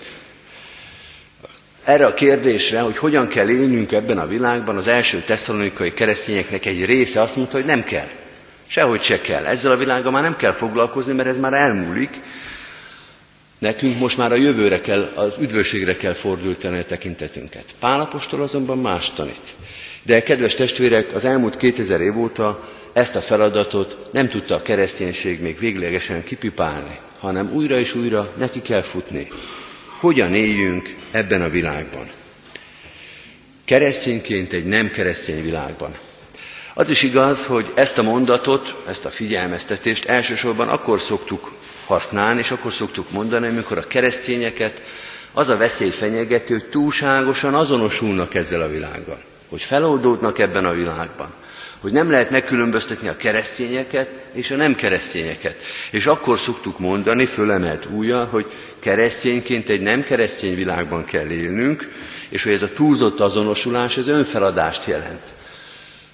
Erre 1.85 2.07
a 2.07 2.14
kérdésre, 2.14 2.81
hogy 2.81 2.96
hogyan 2.96 3.29
kell 3.29 3.48
élnünk 3.48 3.92
ebben 3.92 4.18
a 4.18 4.27
világban, 4.27 4.77
az 4.77 4.87
első 4.87 5.22
tesszalonikai 5.27 5.92
keresztényeknek 5.94 6.66
egy 6.66 6.85
része 6.85 7.20
azt 7.20 7.37
mondta, 7.37 7.57
hogy 7.57 7.64
nem 7.64 7.85
kell. 7.85 8.09
Sehogy 8.66 9.03
se 9.03 9.20
kell. 9.20 9.44
Ezzel 9.46 9.72
a 9.72 9.77
világgal 9.77 10.12
már 10.12 10.22
nem 10.22 10.37
kell 10.37 10.53
foglalkozni, 10.53 11.12
mert 11.12 11.29
ez 11.29 11.37
már 11.38 11.53
elmúlik. 11.53 12.20
Nekünk 13.59 13.98
most 13.98 14.16
már 14.16 14.33
a 14.33 14.37
jövőre 14.37 14.81
kell, 14.81 15.12
az 15.14 15.35
üdvösségre 15.40 15.96
kell 15.96 16.14
fordultani 16.14 16.79
a 16.79 16.85
tekintetünket. 16.85 17.64
Pálapostól 17.79 18.42
azonban 18.42 18.79
más 18.79 19.12
tanít. 19.12 19.55
De 20.03 20.22
kedves 20.22 20.55
testvérek, 20.55 21.14
az 21.14 21.24
elmúlt 21.24 21.57
2000 21.57 22.01
év 22.01 22.18
óta 22.18 22.68
ezt 22.98 23.16
a 23.16 23.20
feladatot 23.20 24.08
nem 24.11 24.28
tudta 24.28 24.54
a 24.54 24.62
kereszténység 24.62 25.40
még 25.40 25.58
véglegesen 25.58 26.24
kipipálni, 26.24 26.98
hanem 27.18 27.50
újra 27.52 27.78
és 27.78 27.94
újra 27.94 28.32
neki 28.37 28.62
kell 28.62 28.82
futni. 28.82 29.28
Hogyan 30.00 30.34
éljünk 30.34 30.96
ebben 31.11 31.42
a 31.42 31.48
világban? 31.48 32.08
Keresztényként 33.64 34.52
egy 34.52 34.66
nem 34.66 34.90
keresztény 34.90 35.42
világban. 35.42 35.96
Az 36.74 36.90
is 36.90 37.02
igaz, 37.02 37.46
hogy 37.46 37.72
ezt 37.74 37.98
a 37.98 38.02
mondatot, 38.02 38.74
ezt 38.88 39.04
a 39.04 39.11
figyelmeztetést 39.11 40.04
elsősorban 40.04 40.68
akkor 40.68 41.00
szoktuk 41.00 41.52
használni, 41.87 42.40
és 42.40 42.50
akkor 42.50 42.72
szoktuk 42.72 43.11
mondani, 43.11 43.46
amikor 43.46 43.78
a 43.78 43.87
keresztényeket 43.87 44.82
az 45.32 45.48
a 45.48 45.56
veszély 45.56 45.90
fenyegető, 45.90 46.61
túlságosan 46.61 47.54
azonosulnak 47.54 48.34
ezzel 48.34 48.62
a 48.62 48.68
világgal, 48.68 49.22
hogy 49.48 49.62
feloldódnak 49.62 50.38
ebben 50.38 50.64
a 50.64 50.72
világban, 50.72 51.32
hogy 51.80 51.92
nem 51.92 52.10
lehet 52.10 52.30
megkülönböztetni 52.30 53.08
a 53.08 53.16
keresztényeket 53.16 54.08
és 54.32 54.50
a 54.50 54.56
nem 54.56 54.74
keresztényeket. 54.74 55.56
És 55.90 56.06
akkor 56.06 56.38
szoktuk 56.38 56.78
mondani, 56.78 57.26
fölemelt 57.26 57.86
újjal, 57.86 58.26
hogy 58.26 58.46
keresztényként 58.78 59.68
egy 59.68 59.80
nem 59.80 60.02
keresztény 60.02 60.54
világban 60.54 61.04
kell 61.04 61.30
élnünk, 61.30 61.88
és 62.28 62.42
hogy 62.42 62.52
ez 62.52 62.62
a 62.62 62.72
túlzott 62.72 63.20
azonosulás, 63.20 63.96
ez 63.96 64.08
önfeladást 64.08 64.86
jelent. 64.86 65.22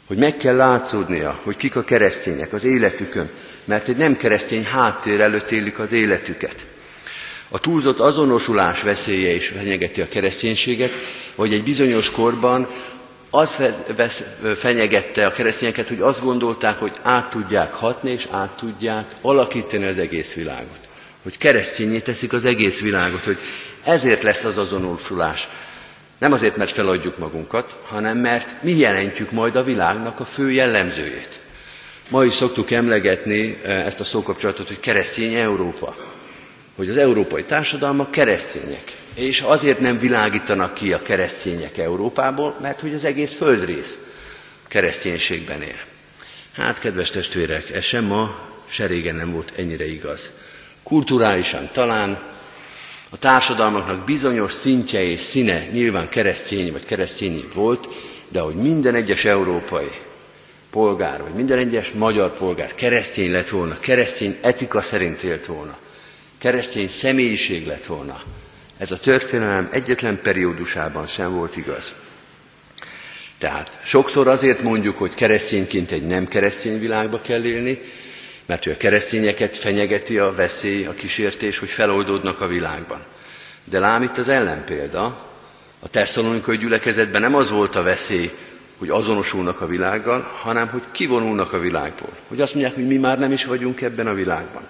Hogy 0.07 0.17
meg 0.17 0.37
kell 0.37 0.57
látszódnia, 0.57 1.41
hogy 1.43 1.57
kik 1.57 1.77
a 1.77 1.85
keresztények 1.85 2.53
az 2.53 2.65
életükön, 2.65 3.31
mert 3.65 3.89
egy 3.89 3.97
nem 3.97 4.17
keresztény 4.17 4.65
háttér 4.65 5.21
előtt 5.21 5.51
élik 5.51 5.79
az 5.79 5.93
életüket. 5.93 6.65
A 7.49 7.59
túlzott 7.59 8.01
azonosulás 8.01 8.83
veszélye 8.83 9.35
is 9.35 9.49
fenyegeti 9.49 10.01
a 10.01 10.09
kereszténységet, 10.09 10.93
hogy 11.35 11.53
egy 11.53 11.63
bizonyos 11.63 12.11
korban 12.11 12.69
az 13.37 13.63
fenyegette 14.57 15.27
a 15.27 15.31
keresztényeket, 15.31 15.89
hogy 15.89 16.01
azt 16.01 16.23
gondolták, 16.23 16.79
hogy 16.79 16.93
át 17.03 17.31
tudják 17.31 17.73
hatni 17.73 18.11
és 18.11 18.27
át 18.31 18.57
tudják 18.57 19.07
alakítani 19.21 19.85
az 19.85 19.99
egész 19.99 20.35
világot. 20.35 20.79
Hogy 21.23 21.39
keresztényé 21.39 21.99
teszik 21.99 22.33
az 22.33 22.45
egész 22.45 22.81
világot, 22.81 23.25
hogy 23.25 23.39
ezért 23.85 24.23
lesz 24.23 24.45
az 24.45 24.59
azonosulás. 24.59 25.49
Nem 26.19 26.33
azért, 26.33 26.57
mert 26.57 26.71
feladjuk 26.71 27.19
magunkat, 27.19 27.75
hanem 27.87 28.19
mert 28.19 28.63
mi 28.63 28.71
jelentjük 28.77 29.31
majd 29.31 29.57
a 29.57 29.65
világnak 29.65 30.21
a 30.21 30.25
fő 30.25 30.51
jellemzőjét. 30.53 31.41
Ma 32.09 32.25
is 32.25 32.33
szoktuk 32.33 32.71
emlegetni 32.71 33.59
eh, 33.63 33.87
ezt 33.87 34.01
a 34.01 34.05
szókapcsolatot, 34.05 34.67
hogy 34.69 34.81
keresztény 34.81 35.35
Európa. 35.35 35.97
Hogy 36.77 36.89
az 36.89 36.97
európai 36.97 37.45
társadalmak 37.45 38.11
keresztények. 38.11 39.04
És 39.15 39.41
azért 39.41 39.81
nem 39.81 39.99
világítanak 39.99 40.75
ki 40.75 40.93
a 40.93 41.03
keresztények 41.03 41.79
Európából, 41.79 42.57
mert 42.61 42.81
hogy 42.81 42.95
az 42.95 43.05
egész 43.05 43.35
földrész 43.35 43.99
kereszténységben 44.69 45.63
él. 45.63 45.81
Hát, 46.53 46.79
kedves 46.79 47.11
testvérek, 47.11 47.71
ez 47.71 47.85
sem 47.85 48.05
ma, 48.05 48.39
se 48.69 48.87
régen 48.87 49.15
nem 49.15 49.33
volt 49.33 49.53
ennyire 49.57 49.87
igaz. 49.87 50.31
Kulturálisan 50.83 51.71
talán 51.73 52.19
a 53.11 53.19
társadalmaknak 53.19 54.05
bizonyos 54.05 54.53
szintje 54.53 55.03
és 55.03 55.21
színe 55.21 55.67
nyilván 55.67 56.09
keresztény 56.09 56.73
vagy 56.73 56.85
keresztényi 56.85 57.45
volt, 57.55 57.89
de 58.29 58.41
hogy 58.41 58.55
minden 58.55 58.95
egyes 58.95 59.25
európai 59.25 59.91
polgár, 60.71 61.23
vagy 61.23 61.33
minden 61.33 61.59
egyes 61.59 61.91
magyar 61.91 62.37
polgár 62.37 62.75
keresztény 62.75 63.31
lett 63.31 63.49
volna, 63.49 63.81
keresztény 63.81 64.39
etika 64.41 64.81
szerint 64.81 65.23
élt 65.23 65.47
volna, 65.47 65.79
keresztény 66.39 66.89
személyiség 66.89 67.67
lett 67.67 67.87
volna, 67.87 68.23
ez 68.85 68.91
a 68.91 68.99
történelem 68.99 69.69
egyetlen 69.73 70.21
periódusában 70.23 71.07
sem 71.07 71.33
volt 71.33 71.57
igaz. 71.57 71.95
Tehát 73.39 73.79
sokszor 73.85 74.29
azért 74.29 74.63
mondjuk, 74.63 74.99
hogy 74.99 75.15
keresztényként 75.15 75.91
egy 75.91 76.07
nem 76.07 76.29
keresztény 76.29 76.81
világba 76.81 77.21
kell 77.21 77.45
élni, 77.45 77.81
mert 78.47 78.67
a 78.67 78.77
keresztényeket 78.77 79.57
fenyegeti 79.57 80.19
a 80.19 80.35
veszély, 80.35 80.85
a 80.85 80.95
kísértés, 80.95 81.59
hogy 81.59 81.69
feloldódnak 81.69 82.41
a 82.41 82.47
világban. 82.47 83.05
De 83.65 83.79
lám 83.79 84.03
itt 84.03 84.19
az 84.19 84.29
ellenpélda, 84.29 85.05
a 85.81 85.89
tesszalonikai 85.89 86.57
gyülekezetben 86.57 87.21
nem 87.21 87.35
az 87.35 87.51
volt 87.51 87.77
a 87.77 87.83
veszély, 87.83 88.31
hogy 88.79 88.89
azonosulnak 88.89 89.61
a 89.61 89.67
világgal, 89.67 90.21
hanem 90.41 90.69
hogy 90.69 90.83
kivonulnak 90.93 91.53
a 91.53 91.59
világból. 91.59 92.13
Hogy 92.29 92.41
azt 92.41 92.55
mondják, 92.55 92.75
hogy 92.75 92.87
mi 92.87 92.97
már 92.97 93.19
nem 93.19 93.33
is 93.33 93.45
vagyunk 93.45 93.81
ebben 93.81 94.07
a 94.07 94.15
világban. 94.15 94.63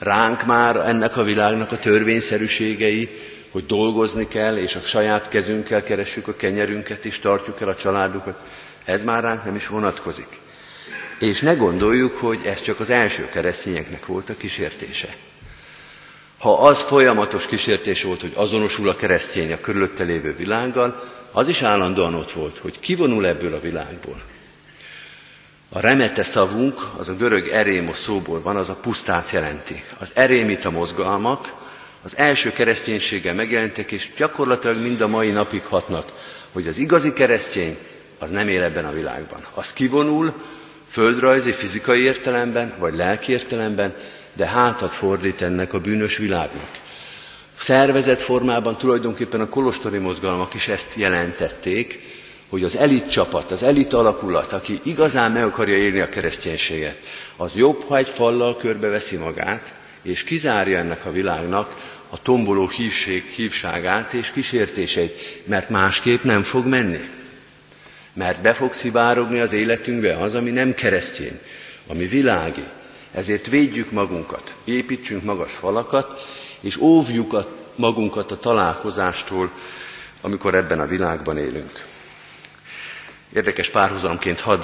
Ránk 0.00 0.46
már 0.46 0.76
ennek 0.76 1.16
a 1.16 1.22
világnak 1.22 1.72
a 1.72 1.78
törvényszerűségei, 1.78 3.08
hogy 3.50 3.66
dolgozni 3.66 4.28
kell, 4.28 4.56
és 4.56 4.74
a 4.74 4.80
saját 4.80 5.28
kezünkkel 5.28 5.82
keressük 5.82 6.28
a 6.28 6.36
kenyerünket, 6.36 7.04
és 7.04 7.18
tartjuk 7.18 7.60
el 7.60 7.68
a 7.68 7.76
családukat. 7.76 8.40
Ez 8.84 9.02
már 9.02 9.22
ránk 9.22 9.44
nem 9.44 9.54
is 9.54 9.66
vonatkozik. 9.66 10.28
És 11.18 11.40
ne 11.40 11.54
gondoljuk, 11.54 12.16
hogy 12.16 12.40
ez 12.44 12.60
csak 12.60 12.80
az 12.80 12.90
első 12.90 13.28
keresztényeknek 13.28 14.06
volt 14.06 14.30
a 14.30 14.36
kísértése. 14.36 15.16
Ha 16.38 16.58
az 16.58 16.80
folyamatos 16.80 17.46
kísértés 17.46 18.02
volt, 18.02 18.20
hogy 18.20 18.32
azonosul 18.34 18.88
a 18.88 18.96
keresztény 18.96 19.52
a 19.52 19.60
körülötte 19.60 20.04
lévő 20.04 20.36
világgal, 20.36 21.04
az 21.32 21.48
is 21.48 21.62
állandóan 21.62 22.14
ott 22.14 22.32
volt, 22.32 22.58
hogy 22.58 22.80
kivonul 22.80 23.26
ebből 23.26 23.54
a 23.54 23.60
világból. 23.60 24.22
A 25.72 25.80
remete 25.80 26.22
szavunk, 26.22 26.86
az 26.96 27.08
a 27.08 27.14
görög 27.14 27.48
erémos 27.48 27.96
szóból 27.96 28.42
van, 28.42 28.56
az 28.56 28.68
a 28.68 28.74
pusztát 28.74 29.30
jelenti. 29.30 29.84
Az 29.98 30.10
erémita 30.14 30.70
mozgalmak 30.70 31.54
az 32.02 32.16
első 32.16 32.52
kereszténységgel 32.52 33.34
megjelentek, 33.34 33.92
és 33.92 34.10
gyakorlatilag 34.16 34.80
mind 34.80 35.00
a 35.00 35.08
mai 35.08 35.30
napig 35.30 35.62
hatnak, 35.62 36.12
hogy 36.52 36.66
az 36.66 36.78
igazi 36.78 37.12
keresztény 37.12 37.76
az 38.18 38.30
nem 38.30 38.48
él 38.48 38.62
ebben 38.62 38.84
a 38.84 38.92
világban. 38.92 39.46
Az 39.54 39.72
kivonul 39.72 40.32
földrajzi, 40.90 41.52
fizikai 41.52 42.00
értelemben, 42.00 42.72
vagy 42.78 42.94
lelki 42.94 43.32
értelemben, 43.32 43.94
de 44.32 44.46
hátat 44.46 44.94
fordít 44.94 45.42
ennek 45.42 45.72
a 45.72 45.80
bűnös 45.80 46.16
világnak. 46.16 46.78
Szervezett 47.58 48.20
formában 48.20 48.76
tulajdonképpen 48.76 49.40
a 49.40 49.48
kolostori 49.48 49.98
mozgalmak 49.98 50.54
is 50.54 50.68
ezt 50.68 50.92
jelentették, 50.94 52.19
hogy 52.50 52.64
az 52.64 52.76
elit 52.76 53.10
csapat, 53.10 53.50
az 53.50 53.62
elit 53.62 53.92
alakulat, 53.92 54.52
aki 54.52 54.80
igazán 54.82 55.32
meg 55.32 55.44
akarja 55.44 55.76
élni 55.76 56.00
a 56.00 56.08
kereszténységet, 56.08 56.98
az 57.36 57.54
jobb, 57.54 57.84
ha 57.88 57.96
egy 57.96 58.08
fallal 58.08 58.56
körbeveszi 58.56 59.16
magát, 59.16 59.74
és 60.02 60.24
kizárja 60.24 60.78
ennek 60.78 61.06
a 61.06 61.12
világnak 61.12 61.76
a 62.10 62.22
tomboló 62.22 62.68
hívség, 62.68 63.24
hívságát 63.24 64.12
és 64.12 64.30
kísértéseit, 64.30 65.42
mert 65.46 65.68
másképp 65.68 66.22
nem 66.22 66.42
fog 66.42 66.66
menni. 66.66 67.08
Mert 68.12 68.40
be 68.40 68.52
fog 68.52 68.72
szivárogni 68.72 69.40
az 69.40 69.52
életünkbe 69.52 70.16
az, 70.16 70.34
ami 70.34 70.50
nem 70.50 70.74
keresztény, 70.74 71.38
ami 71.86 72.06
világi. 72.06 72.64
Ezért 73.12 73.46
védjük 73.46 73.90
magunkat, 73.90 74.54
építsünk 74.64 75.24
magas 75.24 75.52
falakat, 75.52 76.26
és 76.60 76.76
óvjuk 76.76 77.32
a, 77.32 77.46
magunkat 77.74 78.30
a 78.30 78.38
találkozástól, 78.38 79.50
amikor 80.20 80.54
ebben 80.54 80.80
a 80.80 80.86
világban 80.86 81.38
élünk. 81.38 81.89
Érdekes 83.34 83.70
párhuzamként 83.70 84.40
hadd 84.40 84.62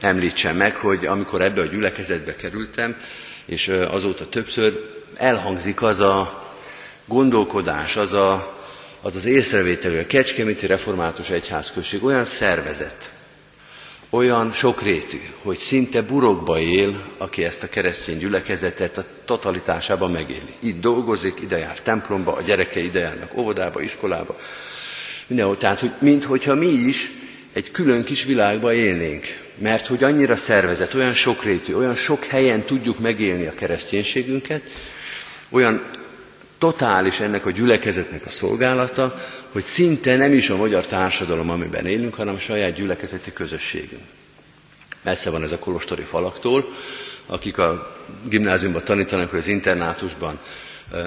említsem 0.00 0.56
meg, 0.56 0.76
hogy 0.76 1.06
amikor 1.06 1.42
ebbe 1.42 1.60
a 1.60 1.64
gyülekezetbe 1.64 2.36
kerültem, 2.36 2.96
és 3.44 3.68
azóta 3.68 4.28
többször 4.28 4.90
elhangzik 5.16 5.82
az 5.82 6.00
a 6.00 6.42
gondolkodás, 7.04 7.96
az 7.96 8.12
a, 8.12 8.56
az, 9.02 9.16
az 9.16 9.24
észrevétel, 9.24 9.90
hogy 9.90 10.00
a 10.00 10.06
Kecskeméti 10.06 10.66
Református 10.66 11.30
Egyházközség 11.30 12.04
olyan 12.04 12.24
szervezet, 12.24 13.10
olyan 14.10 14.50
sokrétű, 14.50 15.20
hogy 15.42 15.56
szinte 15.56 16.02
burokba 16.02 16.58
él, 16.58 17.02
aki 17.18 17.44
ezt 17.44 17.62
a 17.62 17.68
keresztény 17.68 18.18
gyülekezetet 18.18 18.98
a 18.98 19.04
totalitásában 19.24 20.10
megéli. 20.10 20.54
Itt 20.58 20.80
dolgozik, 20.80 21.40
ide 21.40 21.58
jár 21.58 21.80
templomba, 21.80 22.32
a 22.32 22.42
gyereke 22.42 22.80
ide 22.80 23.00
járnak 23.00 23.36
óvodába, 23.36 23.80
iskolába, 23.80 24.38
mindenhol. 25.26 25.56
Tehát, 25.56 25.80
hogy 25.80 25.92
minthogyha 25.98 26.54
mi 26.54 26.66
is 26.66 27.12
egy 27.52 27.70
külön 27.70 28.04
kis 28.04 28.24
világba 28.24 28.72
élnénk, 28.74 29.26
mert 29.58 29.86
hogy 29.86 30.02
annyira 30.04 30.36
szervezet, 30.36 30.94
olyan 30.94 31.14
sokrétű, 31.14 31.74
olyan 31.74 31.94
sok 31.94 32.24
helyen 32.24 32.62
tudjuk 32.62 32.98
megélni 32.98 33.46
a 33.46 33.54
kereszténységünket, 33.54 34.62
olyan 35.50 35.90
totális 36.58 37.20
ennek 37.20 37.46
a 37.46 37.50
gyülekezetnek 37.50 38.26
a 38.26 38.30
szolgálata, 38.30 39.20
hogy 39.52 39.64
szinte 39.64 40.16
nem 40.16 40.32
is 40.32 40.50
a 40.50 40.56
magyar 40.56 40.86
társadalom, 40.86 41.50
amiben 41.50 41.86
élünk, 41.86 42.14
hanem 42.14 42.34
a 42.34 42.38
saját 42.38 42.74
gyülekezeti 42.74 43.32
közösségünk. 43.32 44.02
Messze 45.02 45.30
van 45.30 45.42
ez 45.42 45.52
a 45.52 45.58
kolostori 45.58 46.02
falaktól, 46.02 46.72
akik 47.26 47.58
a 47.58 47.96
gimnáziumban 48.28 48.84
tanítanak, 48.84 49.30
hogy 49.30 49.38
az 49.38 49.48
internátusban 49.48 50.38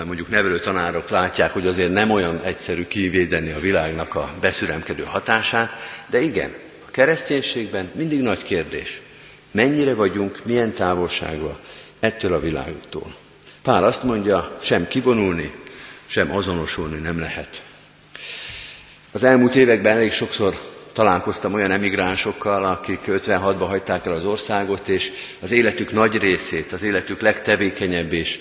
mondjuk 0.05 0.29
nevelő 0.29 0.59
tanárok 0.59 1.09
látják, 1.09 1.51
hogy 1.51 1.67
azért 1.67 1.91
nem 1.91 2.11
olyan 2.11 2.41
egyszerű 2.41 2.87
kivédeni 2.87 3.51
a 3.51 3.59
világnak 3.59 4.15
a 4.15 4.33
beszüremkedő 4.41 5.03
hatását, 5.03 5.69
de 6.07 6.21
igen, 6.21 6.53
a 6.87 6.91
kereszténységben 6.91 7.91
mindig 7.95 8.21
nagy 8.21 8.43
kérdés, 8.43 9.01
mennyire 9.51 9.93
vagyunk, 9.93 10.39
milyen 10.43 10.73
távolságban 10.73 11.57
ettől 11.99 12.33
a 12.33 12.39
világtól. 12.39 13.15
Pál 13.61 13.83
azt 13.83 14.03
mondja, 14.03 14.57
sem 14.61 14.87
kivonulni, 14.87 15.53
sem 16.05 16.35
azonosulni 16.35 16.99
nem 16.99 17.19
lehet. 17.19 17.61
Az 19.11 19.23
elmúlt 19.23 19.55
években 19.55 19.95
elég 19.95 20.11
sokszor 20.11 20.59
találkoztam 20.93 21.53
olyan 21.53 21.71
emigránsokkal, 21.71 22.65
akik 22.65 22.99
56-ba 23.07 23.65
hagyták 23.67 24.05
el 24.05 24.13
az 24.13 24.25
országot, 24.25 24.87
és 24.87 25.11
az 25.39 25.51
életük 25.51 25.91
nagy 25.91 26.17
részét, 26.17 26.73
az 26.73 26.83
életük 26.83 27.21
legtevékenyebb 27.21 28.13
és 28.13 28.39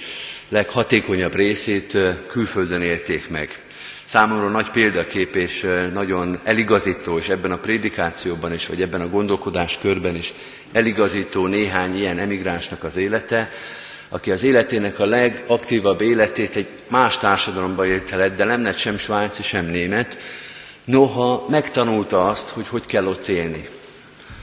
leghatékonyabb 0.48 1.34
részét 1.34 1.98
külföldön 2.26 2.80
élték 2.80 3.28
meg. 3.28 3.58
Számomra 4.04 4.48
nagy 4.48 4.70
példakép 4.70 5.34
és 5.34 5.66
nagyon 5.92 6.38
eligazító, 6.42 7.18
és 7.18 7.28
ebben 7.28 7.52
a 7.52 7.58
prédikációban 7.58 8.52
is, 8.52 8.66
vagy 8.66 8.82
ebben 8.82 9.00
a 9.00 9.08
gondolkodás 9.08 9.78
körben 9.78 10.14
is 10.14 10.34
eligazító 10.72 11.46
néhány 11.46 11.96
ilyen 11.98 12.18
emigránsnak 12.18 12.84
az 12.84 12.96
élete, 12.96 13.50
aki 14.08 14.30
az 14.30 14.42
életének 14.42 14.98
a 14.98 15.06
legaktívabb 15.06 16.00
életét 16.00 16.56
egy 16.56 16.68
más 16.88 17.18
társadalomba 17.18 17.86
élte 17.86 18.16
lett, 18.16 18.36
de 18.36 18.44
nem 18.44 18.62
lett 18.62 18.76
sem 18.76 18.96
svájci, 18.96 19.42
sem 19.42 19.64
német, 19.64 20.18
noha 20.84 21.46
megtanulta 21.48 22.28
azt, 22.28 22.48
hogy 22.48 22.68
hogy 22.68 22.86
kell 22.86 23.06
ott 23.06 23.26
élni. 23.26 23.68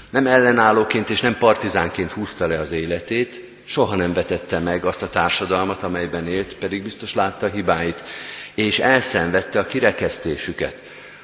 Nem 0.09 0.27
ellenállóként 0.27 1.09
és 1.09 1.21
nem 1.21 1.37
partizánként 1.37 2.11
húzta 2.11 2.47
le 2.47 2.59
az 2.59 2.71
életét, 2.71 3.50
soha 3.71 3.95
nem 3.95 4.13
vetette 4.13 4.59
meg 4.59 4.85
azt 4.85 5.01
a 5.01 5.09
társadalmat, 5.09 5.83
amelyben 5.83 6.27
élt, 6.27 6.55
pedig 6.55 6.83
biztos 6.83 7.13
látta 7.13 7.45
a 7.45 7.49
hibáit, 7.49 8.03
és 8.53 8.79
elszenvedte 8.79 9.59
a 9.59 9.65
kirekesztésüket, 9.65 10.75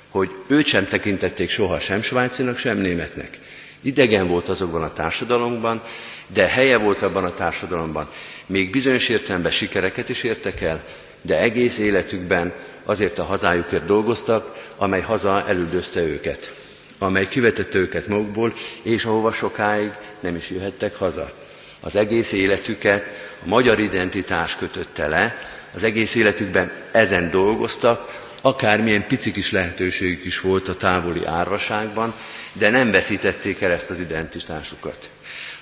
hogy 0.09 0.29
őt 0.47 0.65
sem 0.65 0.87
tekintették 0.87 1.49
soha 1.49 1.79
sem 1.79 2.01
svájcinak, 2.01 2.57
sem 2.57 2.77
németnek. 2.77 3.39
Idegen 3.81 4.27
volt 4.27 4.49
azokban 4.49 4.83
a 4.83 4.93
társadalomban, 4.93 5.81
de 6.27 6.47
helye 6.47 6.77
volt 6.77 7.01
abban 7.01 7.23
a 7.23 7.33
társadalomban. 7.33 8.09
Még 8.45 8.71
bizonyos 8.71 9.09
értelemben 9.09 9.51
sikereket 9.51 10.09
is 10.09 10.23
értek 10.23 10.61
el, 10.61 10.83
de 11.21 11.39
egész 11.39 11.77
életükben 11.77 12.53
azért 12.83 13.19
a 13.19 13.23
hazájukért 13.23 13.85
dolgoztak, 13.85 14.71
amely 14.77 15.01
haza 15.01 15.47
elüldözte 15.47 16.01
őket, 16.01 16.53
amely 16.97 17.27
kivetette 17.27 17.77
őket 17.77 18.07
magukból, 18.07 18.53
és 18.81 19.05
ahova 19.05 19.31
sokáig 19.31 19.91
nem 20.19 20.35
is 20.35 20.49
jöhettek 20.49 20.95
haza. 20.95 21.45
Az 21.79 21.95
egész 21.95 22.31
életüket 22.31 23.03
a 23.43 23.47
magyar 23.47 23.79
identitás 23.79 24.55
kötötte 24.55 25.07
le, 25.07 25.37
az 25.73 25.83
egész 25.83 26.15
életükben 26.15 26.71
ezen 26.91 27.31
dolgoztak, 27.31 28.25
akármilyen 28.41 29.07
pici 29.07 29.31
kis 29.31 29.51
lehetőségük 29.51 30.25
is 30.25 30.39
volt 30.39 30.67
a 30.67 30.77
távoli 30.77 31.25
árvaságban, 31.25 32.13
de 32.53 32.69
nem 32.69 32.91
veszítették 32.91 33.61
el 33.61 33.71
ezt 33.71 33.89
az 33.89 33.99
identitásukat. 33.99 35.09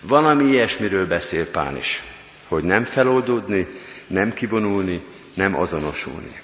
Valami 0.02 0.44
ilyesmiről 0.44 1.08
beszél 1.08 1.46
Pál 1.46 1.78
is, 1.78 2.04
hogy 2.48 2.64
nem 2.64 2.86
feloldódni, 2.86 3.68
nem 4.08 4.34
kivonulni, 4.34 5.04
nem 5.34 5.60
azonosulni. 5.60 6.42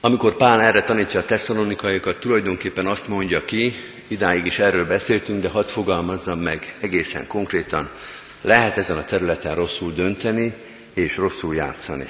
Amikor 0.00 0.36
Pál 0.36 0.60
erre 0.60 0.82
tanítja 0.82 1.20
a 1.20 1.24
tesszalonikaiakat, 1.24 2.20
tulajdonképpen 2.20 2.86
azt 2.86 3.08
mondja 3.08 3.44
ki, 3.44 3.76
idáig 4.10 4.46
is 4.46 4.58
erről 4.58 4.86
beszéltünk, 4.86 5.42
de 5.42 5.48
hadd 5.48 5.66
fogalmazzam 5.66 6.38
meg 6.38 6.74
egészen 6.80 7.26
konkrétan, 7.26 7.90
lehet 8.40 8.76
ezen 8.76 8.98
a 8.98 9.04
területen 9.04 9.54
rosszul 9.54 9.92
dönteni 9.92 10.54
és 10.94 11.16
rosszul 11.16 11.54
játszani. 11.54 12.08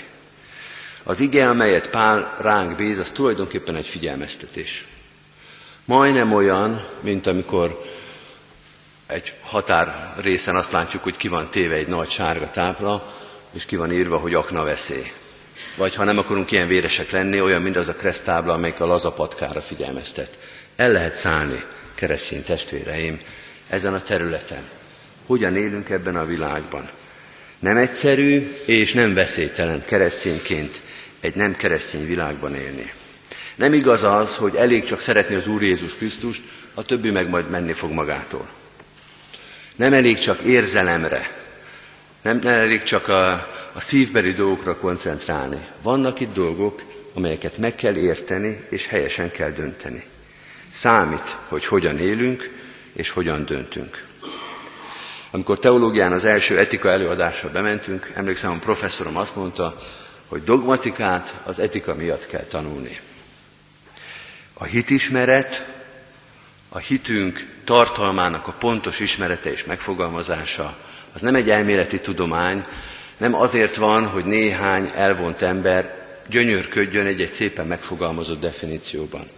Az 1.02 1.20
ige, 1.20 1.48
amelyet 1.48 1.90
Pál 1.90 2.36
ránk 2.40 2.76
bíz, 2.76 2.98
az 2.98 3.10
tulajdonképpen 3.10 3.76
egy 3.76 3.86
figyelmeztetés. 3.86 4.86
Majdnem 5.84 6.32
olyan, 6.32 6.86
mint 7.00 7.26
amikor 7.26 7.84
egy 9.06 9.32
határ 9.42 10.14
részen 10.20 10.56
azt 10.56 10.72
látjuk, 10.72 11.02
hogy 11.02 11.16
ki 11.16 11.28
van 11.28 11.50
téve 11.50 11.74
egy 11.74 11.88
nagy 11.88 12.08
sárga 12.08 12.50
tápla, 12.50 13.14
és 13.52 13.64
ki 13.64 13.76
van 13.76 13.92
írva, 13.92 14.18
hogy 14.18 14.34
akna 14.34 14.62
veszély. 14.62 15.12
Vagy 15.76 15.94
ha 15.94 16.04
nem 16.04 16.18
akarunk 16.18 16.50
ilyen 16.50 16.68
véresek 16.68 17.10
lenni, 17.10 17.40
olyan, 17.40 17.62
mint 17.62 17.76
az 17.76 17.88
a 17.88 17.94
kresztábla, 17.94 18.52
amelyik 18.52 18.80
a 18.80 18.86
lazapatkára 18.86 19.60
figyelmeztet. 19.60 20.38
El 20.76 20.92
lehet 20.92 21.14
szállni, 21.14 21.64
keresztény 22.00 22.44
testvéreim, 22.44 23.20
ezen 23.68 23.94
a 23.94 24.02
területen. 24.02 24.62
Hogyan 25.26 25.56
élünk 25.56 25.90
ebben 25.90 26.16
a 26.16 26.24
világban? 26.24 26.90
Nem 27.58 27.76
egyszerű 27.76 28.56
és 28.64 28.92
nem 28.92 29.14
veszélytelen 29.14 29.84
keresztényként 29.84 30.80
egy 31.20 31.34
nem 31.34 31.56
keresztény 31.56 32.06
világban 32.06 32.54
élni. 32.54 32.92
Nem 33.54 33.72
igaz 33.72 34.02
az, 34.02 34.36
hogy 34.36 34.54
elég 34.54 34.84
csak 34.84 35.00
szeretni 35.00 35.34
az 35.34 35.46
Úr 35.46 35.62
Jézus 35.62 35.94
Krisztust, 35.94 36.42
a 36.74 36.84
többi 36.84 37.10
meg 37.10 37.28
majd 37.28 37.50
menni 37.50 37.72
fog 37.72 37.90
magától. 37.90 38.48
Nem 39.76 39.92
elég 39.92 40.18
csak 40.18 40.40
érzelemre, 40.40 41.30
nem, 42.22 42.38
nem 42.42 42.54
elég 42.54 42.82
csak 42.82 43.08
a, 43.08 43.32
a 43.72 43.80
szívbeli 43.80 44.32
dolgokra 44.32 44.76
koncentrálni. 44.76 45.66
Vannak 45.82 46.20
itt 46.20 46.34
dolgok, 46.34 46.82
amelyeket 47.14 47.56
meg 47.56 47.74
kell 47.74 47.96
érteni, 47.96 48.64
és 48.68 48.86
helyesen 48.86 49.30
kell 49.30 49.50
dönteni. 49.50 50.04
Számít, 50.74 51.36
hogy 51.48 51.64
hogyan 51.64 51.98
élünk, 51.98 52.50
és 52.92 53.10
hogyan 53.10 53.44
döntünk. 53.44 54.04
Amikor 55.30 55.58
teológián 55.58 56.12
az 56.12 56.24
első 56.24 56.58
etika 56.58 56.88
előadásra 56.88 57.50
bementünk, 57.50 58.12
emlékszem, 58.14 58.50
a 58.50 58.58
professzorom 58.58 59.16
azt 59.16 59.36
mondta, 59.36 59.80
hogy 60.28 60.44
dogmatikát 60.44 61.40
az 61.44 61.58
etika 61.58 61.94
miatt 61.94 62.26
kell 62.26 62.44
tanulni. 62.44 63.00
A 64.54 64.64
hitismeret, 64.64 65.66
a 66.68 66.78
hitünk 66.78 67.46
tartalmának 67.64 68.46
a 68.46 68.52
pontos 68.52 69.00
ismerete 69.00 69.50
és 69.50 69.64
megfogalmazása, 69.64 70.76
az 71.12 71.20
nem 71.20 71.34
egy 71.34 71.50
elméleti 71.50 72.00
tudomány, 72.00 72.64
nem 73.16 73.34
azért 73.34 73.76
van, 73.76 74.06
hogy 74.06 74.24
néhány 74.24 74.92
elvont 74.94 75.42
ember 75.42 75.98
gyönyörködjön 76.26 77.06
egy-egy 77.06 77.30
szépen 77.30 77.66
megfogalmazott 77.66 78.40
definícióban, 78.40 79.28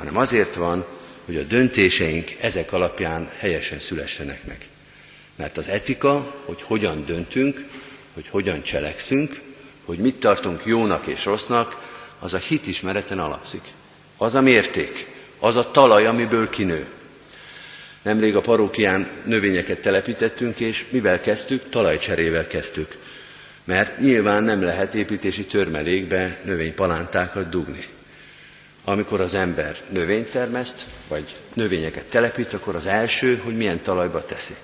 hanem 0.00 0.16
azért 0.16 0.54
van, 0.54 0.84
hogy 1.24 1.36
a 1.36 1.42
döntéseink 1.42 2.36
ezek 2.40 2.72
alapján 2.72 3.30
helyesen 3.38 3.78
szülessenek 3.78 4.44
meg. 4.46 4.68
Mert 5.36 5.56
az 5.56 5.68
etika, 5.68 6.34
hogy 6.44 6.62
hogyan 6.62 7.04
döntünk, 7.04 7.64
hogy 8.14 8.28
hogyan 8.28 8.62
cselekszünk, 8.62 9.40
hogy 9.84 9.98
mit 9.98 10.20
tartunk 10.20 10.64
jónak 10.64 11.06
és 11.06 11.24
rossznak, 11.24 11.88
az 12.18 12.34
a 12.34 12.38
hit 12.38 12.66
ismereten 12.66 13.18
alapszik. 13.18 13.62
Az 14.16 14.34
a 14.34 14.40
mérték, 14.40 15.06
az 15.38 15.56
a 15.56 15.70
talaj, 15.70 16.06
amiből 16.06 16.50
kinő. 16.50 16.86
Nemrég 18.02 18.36
a 18.36 18.40
parókián 18.40 19.08
növényeket 19.24 19.80
telepítettünk, 19.80 20.60
és 20.60 20.86
mivel 20.90 21.20
kezdtük? 21.20 21.68
Talajcserével 21.68 22.46
kezdtük. 22.46 22.96
Mert 23.64 23.98
nyilván 23.98 24.44
nem 24.44 24.62
lehet 24.62 24.94
építési 24.94 25.44
törmelékbe 25.44 26.40
növénypalántákat 26.44 27.48
dugni. 27.48 27.86
Amikor 28.84 29.20
az 29.20 29.34
ember 29.34 29.76
növényt 29.88 30.30
termeszt, 30.30 30.84
vagy 31.08 31.36
növényeket 31.52 32.04
telepít, 32.04 32.52
akkor 32.52 32.74
az 32.74 32.86
első, 32.86 33.40
hogy 33.44 33.56
milyen 33.56 33.82
talajba 33.82 34.24
teszi. 34.24 34.54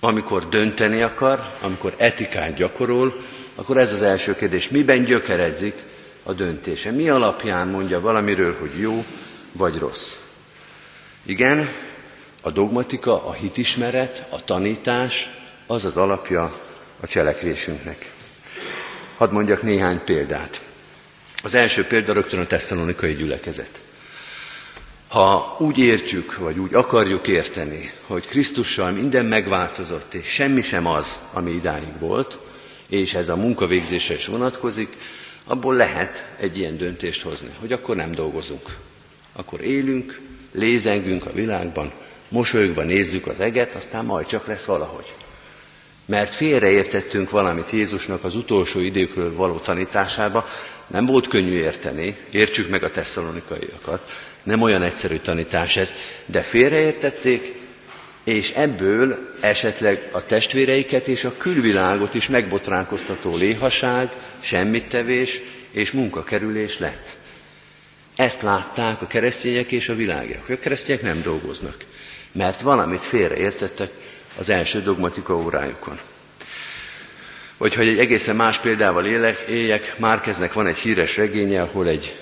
Amikor 0.00 0.48
dönteni 0.48 1.02
akar, 1.02 1.48
amikor 1.60 1.94
etikát 1.96 2.54
gyakorol, 2.54 3.14
akkor 3.54 3.76
ez 3.76 3.92
az 3.92 4.02
első 4.02 4.34
kérdés, 4.34 4.68
miben 4.68 5.04
gyökeredzik 5.04 5.74
a 6.22 6.32
döntése? 6.32 6.90
Mi 6.90 7.08
alapján 7.08 7.68
mondja 7.68 8.00
valamiről, 8.00 8.56
hogy 8.60 8.78
jó 8.78 9.04
vagy 9.52 9.78
rossz? 9.78 10.16
Igen, 11.24 11.68
A 12.44 12.50
dogmatika, 12.50 13.26
a 13.26 13.32
hitismeret, 13.32 14.26
a 14.30 14.44
tanítás, 14.44 15.30
az 15.66 15.84
az 15.84 15.96
alapja 15.96 16.60
a 17.00 17.06
cselekvésünknek. 17.06 18.10
Hadd 19.16 19.32
mondjak 19.32 19.62
néhány 19.62 20.04
példát. 20.04 20.60
Az 21.42 21.54
első 21.54 21.84
példa 21.84 22.12
rögtön 22.12 22.40
a 22.40 22.46
tesszalonikai 22.46 23.14
gyülekezet. 23.14 23.80
Ha 25.08 25.56
úgy 25.58 25.78
értjük, 25.78 26.36
vagy 26.36 26.58
úgy 26.58 26.74
akarjuk 26.74 27.28
érteni, 27.28 27.92
hogy 28.06 28.26
Krisztussal 28.26 28.90
minden 28.90 29.26
megváltozott, 29.26 30.14
és 30.14 30.26
semmi 30.26 30.62
sem 30.62 30.86
az, 30.86 31.18
ami 31.32 31.50
idáig 31.50 31.98
volt, 31.98 32.38
és 32.88 33.14
ez 33.14 33.28
a 33.28 33.36
munkavégzésre 33.36 34.14
is 34.14 34.26
vonatkozik, 34.26 34.96
abból 35.44 35.74
lehet 35.74 36.26
egy 36.38 36.58
ilyen 36.58 36.76
döntést 36.76 37.22
hozni, 37.22 37.50
hogy 37.60 37.72
akkor 37.72 37.96
nem 37.96 38.12
dolgozunk. 38.12 38.76
Akkor 39.32 39.60
élünk, 39.60 40.20
lézengünk 40.52 41.26
a 41.26 41.32
világban, 41.32 41.92
mosolyogva 42.28 42.82
nézzük 42.82 43.26
az 43.26 43.40
eget, 43.40 43.74
aztán 43.74 44.04
majd 44.04 44.26
csak 44.26 44.46
lesz 44.46 44.64
valahogy. 44.64 45.12
Mert 46.04 46.34
félreértettünk 46.34 47.30
valamit 47.30 47.70
Jézusnak 47.70 48.24
az 48.24 48.34
utolsó 48.34 48.80
időkről 48.80 49.34
való 49.34 49.56
tanításába, 49.56 50.48
nem 50.92 51.06
volt 51.06 51.28
könnyű 51.28 51.52
érteni, 51.52 52.16
értsük 52.30 52.68
meg 52.68 52.82
a 52.82 52.90
tesszalonikaiakat, 52.90 54.10
nem 54.42 54.62
olyan 54.62 54.82
egyszerű 54.82 55.16
tanítás 55.16 55.76
ez, 55.76 55.94
de 56.26 56.40
félreértették, 56.40 57.54
és 58.24 58.50
ebből 58.50 59.36
esetleg 59.40 60.08
a 60.12 60.26
testvéreiket 60.26 61.08
és 61.08 61.24
a 61.24 61.36
külvilágot 61.36 62.14
is 62.14 62.28
megbotránkoztató 62.28 63.36
léhaság, 63.36 64.12
semmittevés 64.40 65.40
és 65.70 65.90
munkakerülés 65.90 66.78
lett. 66.78 67.16
Ezt 68.16 68.42
látták 68.42 69.02
a 69.02 69.06
keresztények 69.06 69.72
és 69.72 69.88
a 69.88 69.94
világok. 69.94 70.48
A 70.48 70.58
keresztények 70.58 71.02
nem 71.02 71.22
dolgoznak, 71.22 71.76
mert 72.32 72.60
valamit 72.60 73.04
félreértettek 73.04 73.90
az 74.38 74.48
első 74.48 74.82
dogmatika 74.82 75.36
órájukon. 75.36 76.00
Vagy 77.62 77.74
hogy 77.74 77.88
egy 77.88 77.98
egészen 77.98 78.36
más 78.36 78.58
példával 78.58 79.06
élek, 79.06 79.38
éljek, 79.48 79.98
Márkeznek 79.98 80.52
van 80.52 80.66
egy 80.66 80.76
híres 80.76 81.16
regénye, 81.16 81.62
ahol 81.62 81.88
egy 81.88 82.18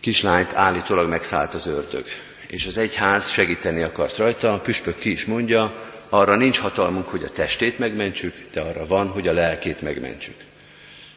kislányt 0.00 0.52
állítólag 0.54 1.08
megszállt 1.08 1.54
az 1.54 1.66
ördög. 1.66 2.04
És 2.46 2.66
az 2.66 2.78
egyház 2.78 3.28
segíteni 3.28 3.82
akart 3.82 4.16
rajta, 4.16 4.52
a 4.52 4.58
püspök 4.58 4.98
ki 4.98 5.10
is 5.10 5.24
mondja, 5.24 5.72
arra 6.08 6.36
nincs 6.36 6.58
hatalmunk, 6.58 7.08
hogy 7.08 7.22
a 7.22 7.30
testét 7.30 7.78
megmentsük, 7.78 8.34
de 8.52 8.60
arra 8.60 8.86
van, 8.86 9.08
hogy 9.08 9.28
a 9.28 9.32
lelkét 9.32 9.80
megmentsük. 9.80 10.36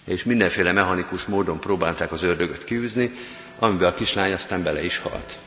És 0.05 0.23
mindenféle 0.23 0.71
mechanikus 0.71 1.25
módon 1.25 1.59
próbálták 1.59 2.11
az 2.11 2.23
ördögöt 2.23 2.63
kiűzni, 2.63 3.11
amiben 3.59 3.89
a 3.89 3.95
kislány 3.95 4.33
aztán 4.33 4.63
bele 4.63 4.83
is 4.83 4.97
halt. 4.97 5.37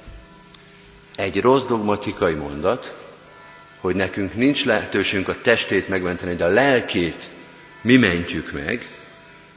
Egy 1.17 1.41
rossz 1.41 1.65
dogmatikai 1.65 2.35
mondat, 2.35 2.95
hogy 3.81 3.95
nekünk 3.95 4.35
nincs 4.35 4.65
lehetőségünk 4.65 5.29
a 5.29 5.41
testét 5.43 5.89
megmenteni, 5.89 6.35
de 6.35 6.45
a 6.45 6.49
lelkét 6.49 7.29
mi 7.81 7.97
mentjük 7.97 8.53
meg, 8.53 8.89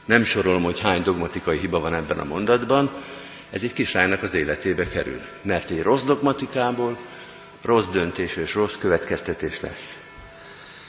nem 0.04 0.24
sorolom, 0.24 0.62
hogy 0.62 0.80
hány 0.80 1.02
dogmatikai 1.02 1.58
hiba 1.58 1.80
van 1.80 1.94
ebben 1.94 2.18
a 2.18 2.24
mondatban, 2.24 2.90
ez 3.50 3.62
egy 3.62 3.72
kislánynak 3.72 4.22
az 4.22 4.34
életébe 4.34 4.88
kerül. 4.88 5.20
Mert 5.42 5.70
egy 5.70 5.82
rossz 5.82 6.04
dogmatikából 6.04 6.98
rossz 7.62 7.86
döntés 7.86 8.36
és 8.36 8.54
rossz 8.54 8.76
következtetés 8.76 9.60
lesz. 9.60 9.96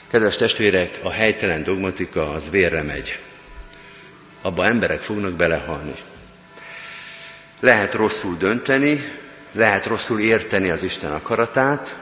Kedves 0.08 0.36
testvérek, 0.36 1.00
a 1.02 1.10
helytelen 1.10 1.62
dogmatika 1.62 2.30
az 2.30 2.50
vérre 2.50 2.82
megy. 2.82 3.18
Abba 4.42 4.64
emberek 4.64 5.00
fognak 5.00 5.32
belehalni. 5.32 5.94
Lehet 7.60 7.94
rosszul 7.94 8.36
dönteni, 8.36 9.12
lehet 9.52 9.86
rosszul 9.86 10.20
érteni 10.20 10.70
az 10.70 10.82
Isten 10.82 11.12
akaratát, 11.12 11.94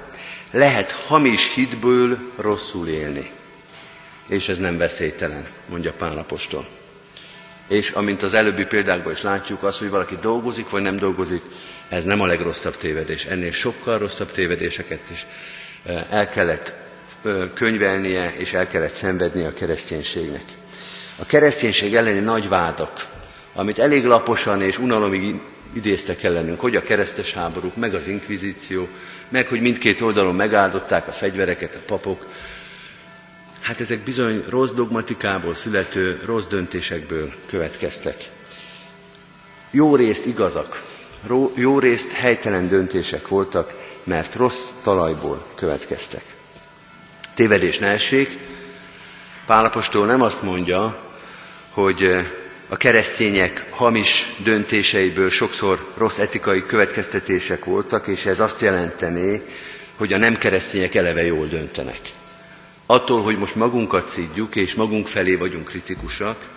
lehet 0.50 0.90
hamis 0.90 1.54
hitből 1.54 2.18
rosszul 2.36 2.88
élni. 2.88 3.30
És 4.32 4.48
ez 4.48 4.58
nem 4.58 4.78
veszélytelen, 4.78 5.46
mondja 5.66 5.92
Pál 5.92 6.18
apostol. 6.18 6.68
És 7.68 7.90
amint 7.90 8.22
az 8.22 8.34
előbbi 8.34 8.64
példákban 8.64 9.12
is 9.12 9.22
látjuk, 9.22 9.62
az, 9.62 9.78
hogy 9.78 9.90
valaki 9.90 10.18
dolgozik 10.20 10.70
vagy 10.70 10.82
nem 10.82 10.96
dolgozik, 10.96 11.42
ez 11.88 12.04
nem 12.04 12.20
a 12.20 12.26
legrosszabb 12.26 12.76
tévedés. 12.76 13.24
Ennél 13.24 13.50
sokkal 13.52 13.98
rosszabb 13.98 14.30
tévedéseket 14.30 15.10
is 15.10 15.26
el 16.10 16.28
kellett 16.28 16.72
könyvelnie, 17.54 18.34
és 18.36 18.52
el 18.52 18.68
kellett 18.68 18.94
szenvednie 18.94 19.46
a 19.46 19.52
kereszténységnek. 19.52 20.44
A 21.16 21.26
kereszténység 21.26 21.94
elleni 21.94 22.20
nagy 22.20 22.48
vádak, 22.48 23.06
amit 23.54 23.78
elég 23.78 24.04
laposan 24.04 24.62
és 24.62 24.78
unalomig 24.78 25.40
idéztek 25.72 26.22
ellenünk, 26.22 26.60
hogy 26.60 26.76
a 26.76 26.82
keresztes 26.82 27.32
háborúk, 27.34 27.76
meg 27.76 27.94
az 27.94 28.06
inkvizíció, 28.06 28.88
meg 29.28 29.46
hogy 29.46 29.60
mindkét 29.60 30.00
oldalon 30.00 30.34
megáldották 30.34 31.08
a 31.08 31.12
fegyvereket 31.12 31.74
a 31.74 31.84
papok, 31.86 32.26
hát 33.62 33.80
ezek 33.80 33.98
bizony 33.98 34.44
rossz 34.48 34.72
dogmatikából 34.72 35.54
születő, 35.54 36.22
rossz 36.24 36.46
döntésekből 36.46 37.32
következtek. 37.46 38.16
Jó 39.70 39.96
részt 39.96 40.26
igazak, 40.26 40.82
jó 41.54 41.78
részt 41.78 42.12
helytelen 42.12 42.68
döntések 42.68 43.28
voltak, 43.28 43.74
mert 44.04 44.34
rossz 44.34 44.68
talajból 44.82 45.46
következtek. 45.54 46.22
Tévedés 47.34 47.78
ne 47.78 47.86
essék, 47.86 48.38
Pálapostól 49.46 50.06
nem 50.06 50.22
azt 50.22 50.42
mondja, 50.42 50.98
hogy 51.70 52.26
a 52.68 52.76
keresztények 52.76 53.66
hamis 53.70 54.36
döntéseiből 54.44 55.30
sokszor 55.30 55.86
rossz 55.96 56.18
etikai 56.18 56.66
következtetések 56.66 57.64
voltak, 57.64 58.06
és 58.06 58.26
ez 58.26 58.40
azt 58.40 58.60
jelentené, 58.60 59.42
hogy 59.96 60.12
a 60.12 60.18
nem 60.18 60.38
keresztények 60.38 60.94
eleve 60.94 61.24
jól 61.24 61.46
döntenek. 61.46 62.00
Attól, 62.86 63.22
hogy 63.22 63.38
most 63.38 63.54
magunkat 63.54 64.06
szídjuk, 64.06 64.56
és 64.56 64.74
magunk 64.74 65.06
felé 65.06 65.34
vagyunk 65.34 65.64
kritikusak, 65.64 66.48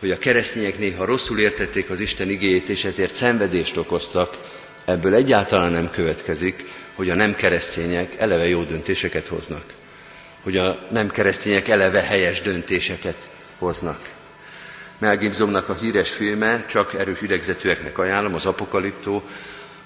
hogy 0.00 0.10
a 0.10 0.18
keresztények 0.18 0.78
néha 0.78 1.04
rosszul 1.04 1.38
értették 1.38 1.90
az 1.90 2.00
Isten 2.00 2.30
igéjét, 2.30 2.68
és 2.68 2.84
ezért 2.84 3.12
szenvedést 3.12 3.76
okoztak, 3.76 4.38
ebből 4.84 5.14
egyáltalán 5.14 5.72
nem 5.72 5.90
következik, 5.90 6.64
hogy 6.94 7.10
a 7.10 7.14
nem 7.14 7.36
keresztények 7.36 8.14
eleve 8.16 8.48
jó 8.48 8.62
döntéseket 8.62 9.26
hoznak. 9.26 9.64
Hogy 10.42 10.56
a 10.56 10.78
nem 10.90 11.10
keresztények 11.10 11.68
eleve 11.68 12.00
helyes 12.00 12.42
döntéseket 12.42 13.16
hoznak. 13.58 14.12
Mel 14.98 15.16
Gibsonnak 15.16 15.68
a 15.68 15.74
híres 15.74 16.10
filme, 16.10 16.66
csak 16.66 16.94
erős 16.94 17.20
idegzetűeknek 17.20 17.98
ajánlom, 17.98 18.34
az 18.34 18.46
Apokaliptó, 18.46 19.22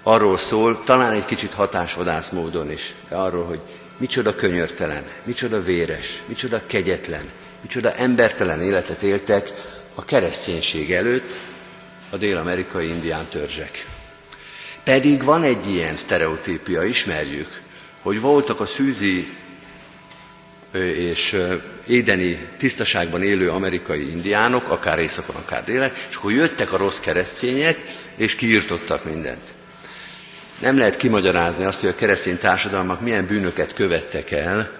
arról 0.02 0.36
szól, 0.36 0.82
talán 0.84 1.12
egy 1.12 1.24
kicsit 1.24 1.52
hatásvadász 1.52 2.30
módon 2.30 2.70
is, 2.70 2.94
de 3.08 3.16
arról, 3.16 3.44
hogy 3.44 3.60
micsoda 3.98 4.34
könyörtelen, 4.34 5.02
micsoda 5.24 5.62
véres, 5.62 6.22
micsoda 6.26 6.60
kegyetlen, 6.66 7.28
micsoda 7.60 7.94
embertelen 7.94 8.62
életet 8.62 9.02
éltek 9.02 9.52
a 9.94 10.04
kereszténység 10.04 10.92
előtt 10.92 11.40
a 12.10 12.16
dél-amerikai 12.16 12.88
indián 12.88 13.26
törzsek. 13.26 13.86
Pedig 14.84 15.22
van 15.22 15.42
egy 15.42 15.70
ilyen 15.70 15.96
sztereotípia, 15.96 16.82
ismerjük, 16.82 17.60
hogy 18.02 18.20
voltak 18.20 18.60
a 18.60 18.66
szűzi 18.66 19.36
és 20.94 21.36
édeni 21.86 22.48
tisztaságban 22.56 23.22
élő 23.22 23.50
amerikai 23.50 24.10
indiánok, 24.10 24.68
akár 24.68 24.98
északon, 24.98 25.36
akár 25.36 25.64
délen, 25.64 25.92
és 26.10 26.16
akkor 26.16 26.32
jöttek 26.32 26.72
a 26.72 26.76
rossz 26.76 26.98
keresztények, 26.98 27.78
és 28.16 28.34
kiirtottak 28.34 29.04
mindent. 29.04 29.57
Nem 30.58 30.78
lehet 30.78 30.96
kimagyarázni 30.96 31.64
azt, 31.64 31.80
hogy 31.80 31.88
a 31.88 31.94
keresztény 31.94 32.38
társadalmak 32.38 33.00
milyen 33.00 33.26
bűnöket 33.26 33.74
követtek 33.74 34.30
el 34.30 34.70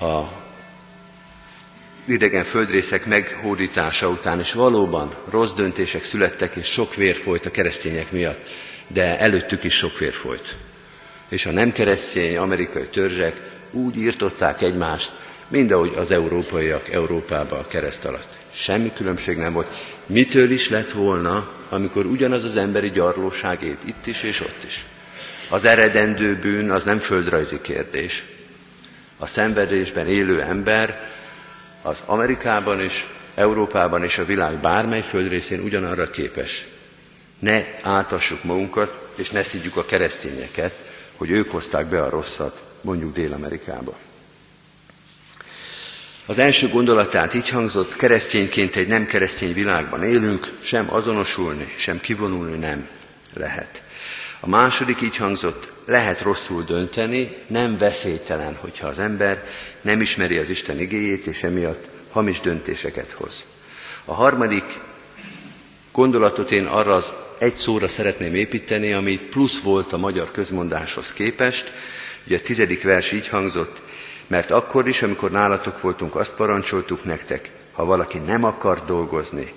a 0.00 0.22
idegen 2.08 2.44
földrészek 2.44 3.06
meghódítása 3.06 4.08
után, 4.08 4.38
és 4.38 4.52
valóban 4.52 5.14
rossz 5.30 5.52
döntések 5.52 6.04
születtek, 6.04 6.54
és 6.56 6.66
sok 6.66 6.94
vér 6.94 7.14
folyt 7.16 7.46
a 7.46 7.50
keresztények 7.50 8.12
miatt, 8.12 8.48
de 8.86 9.18
előttük 9.18 9.64
is 9.64 9.74
sok 9.74 9.98
vér 9.98 10.12
folyt. 10.12 10.56
És 11.28 11.46
a 11.46 11.50
nem 11.50 11.72
keresztény 11.72 12.36
amerikai 12.36 12.86
törzsek 12.86 13.40
úgy 13.70 13.96
írtották 13.96 14.62
egymást, 14.62 15.12
mint 15.48 15.72
ahogy 15.72 15.92
az 15.96 16.10
európaiak 16.10 16.88
Európába 16.92 17.58
a 17.58 17.66
kereszt 17.68 18.04
alatt. 18.04 18.28
Semmi 18.54 18.92
különbség 18.92 19.36
nem 19.36 19.52
volt. 19.52 19.68
Mitől 20.06 20.50
is 20.50 20.68
lett 20.68 20.90
volna, 20.92 21.48
amikor 21.68 22.06
ugyanaz 22.06 22.44
az 22.44 22.56
emberi 22.56 22.90
gyarlóság 22.90 23.62
ét 23.62 23.78
itt 23.84 24.06
is 24.06 24.22
és 24.22 24.40
ott 24.40 24.64
is. 24.66 24.86
Az 25.48 25.64
eredendő 25.64 26.36
bűn 26.38 26.70
az 26.70 26.84
nem 26.84 26.98
földrajzi 26.98 27.60
kérdés. 27.60 28.24
A 29.18 29.26
szenvedésben 29.26 30.06
élő 30.06 30.40
ember 30.42 31.10
az 31.82 32.02
Amerikában 32.06 32.82
is, 32.82 33.06
Európában 33.34 34.02
és 34.04 34.18
a 34.18 34.24
világ 34.24 34.54
bármely 34.56 35.02
földrészén 35.02 35.60
ugyanarra 35.60 36.10
képes. 36.10 36.66
Ne 37.38 37.64
átassuk 37.82 38.44
magunkat, 38.44 39.08
és 39.14 39.30
ne 39.30 39.42
szidjuk 39.42 39.76
a 39.76 39.84
keresztényeket, 39.84 40.74
hogy 41.16 41.30
ők 41.30 41.50
hozták 41.50 41.86
be 41.86 42.02
a 42.02 42.10
rosszat, 42.10 42.62
mondjuk 42.80 43.14
Dél-Amerikába. 43.14 43.96
Az 46.30 46.38
első 46.38 46.68
gondolatát 46.68 47.34
így 47.34 47.48
hangzott, 47.48 47.96
keresztényként 47.96 48.76
egy 48.76 48.86
nem 48.86 49.06
keresztény 49.06 49.52
világban 49.52 50.02
élünk, 50.02 50.52
sem 50.62 50.86
azonosulni, 50.94 51.74
sem 51.76 52.00
kivonulni 52.00 52.56
nem 52.56 52.88
lehet. 53.34 53.82
A 54.40 54.48
második 54.48 55.00
így 55.00 55.16
hangzott, 55.16 55.72
lehet 55.86 56.20
rosszul 56.20 56.64
dönteni, 56.64 57.36
nem 57.46 57.78
veszélytelen, 57.78 58.56
hogyha 58.60 58.86
az 58.86 58.98
ember 58.98 59.44
nem 59.80 60.00
ismeri 60.00 60.38
az 60.38 60.50
Isten 60.50 60.80
igéjét, 60.80 61.26
és 61.26 61.42
emiatt 61.42 61.88
hamis 62.10 62.40
döntéseket 62.40 63.10
hoz. 63.10 63.46
A 64.04 64.14
harmadik 64.14 64.78
gondolatot 65.92 66.50
én 66.50 66.64
arra 66.64 66.94
az 66.94 67.12
egy 67.38 67.54
szóra 67.54 67.88
szeretném 67.88 68.34
építeni, 68.34 68.92
ami 68.92 69.18
plusz 69.18 69.60
volt 69.60 69.92
a 69.92 69.98
magyar 69.98 70.30
közmondáshoz 70.30 71.12
képest. 71.12 71.72
Ugye 72.26 72.36
a 72.36 72.40
tizedik 72.40 72.82
vers 72.82 73.12
így 73.12 73.28
hangzott, 73.28 73.80
mert 74.28 74.50
akkor 74.50 74.88
is, 74.88 75.02
amikor 75.02 75.30
nálatok 75.30 75.80
voltunk, 75.80 76.14
azt 76.14 76.34
parancsoltuk 76.34 77.04
nektek, 77.04 77.50
ha 77.72 77.84
valaki 77.84 78.18
nem 78.18 78.44
akar 78.44 78.84
dolgozni, 78.84 79.52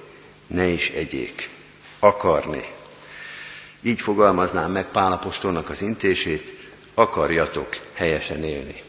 ne 0.47 0.67
is 0.67 0.89
egyék. 0.89 1.49
Akarni. 1.99 2.63
Így 3.81 4.01
fogalmaznám 4.01 4.71
meg 4.71 4.85
Pálapostolnak 4.91 5.69
az 5.69 5.81
intését, 5.81 6.59
akarjatok 6.93 7.77
helyesen 7.93 8.43
élni. 8.43 8.81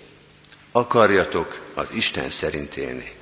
Akarjatok 0.72 1.60
az 1.74 1.88
Isten 1.92 2.28
szerint 2.28 2.76
élni. 2.76 3.12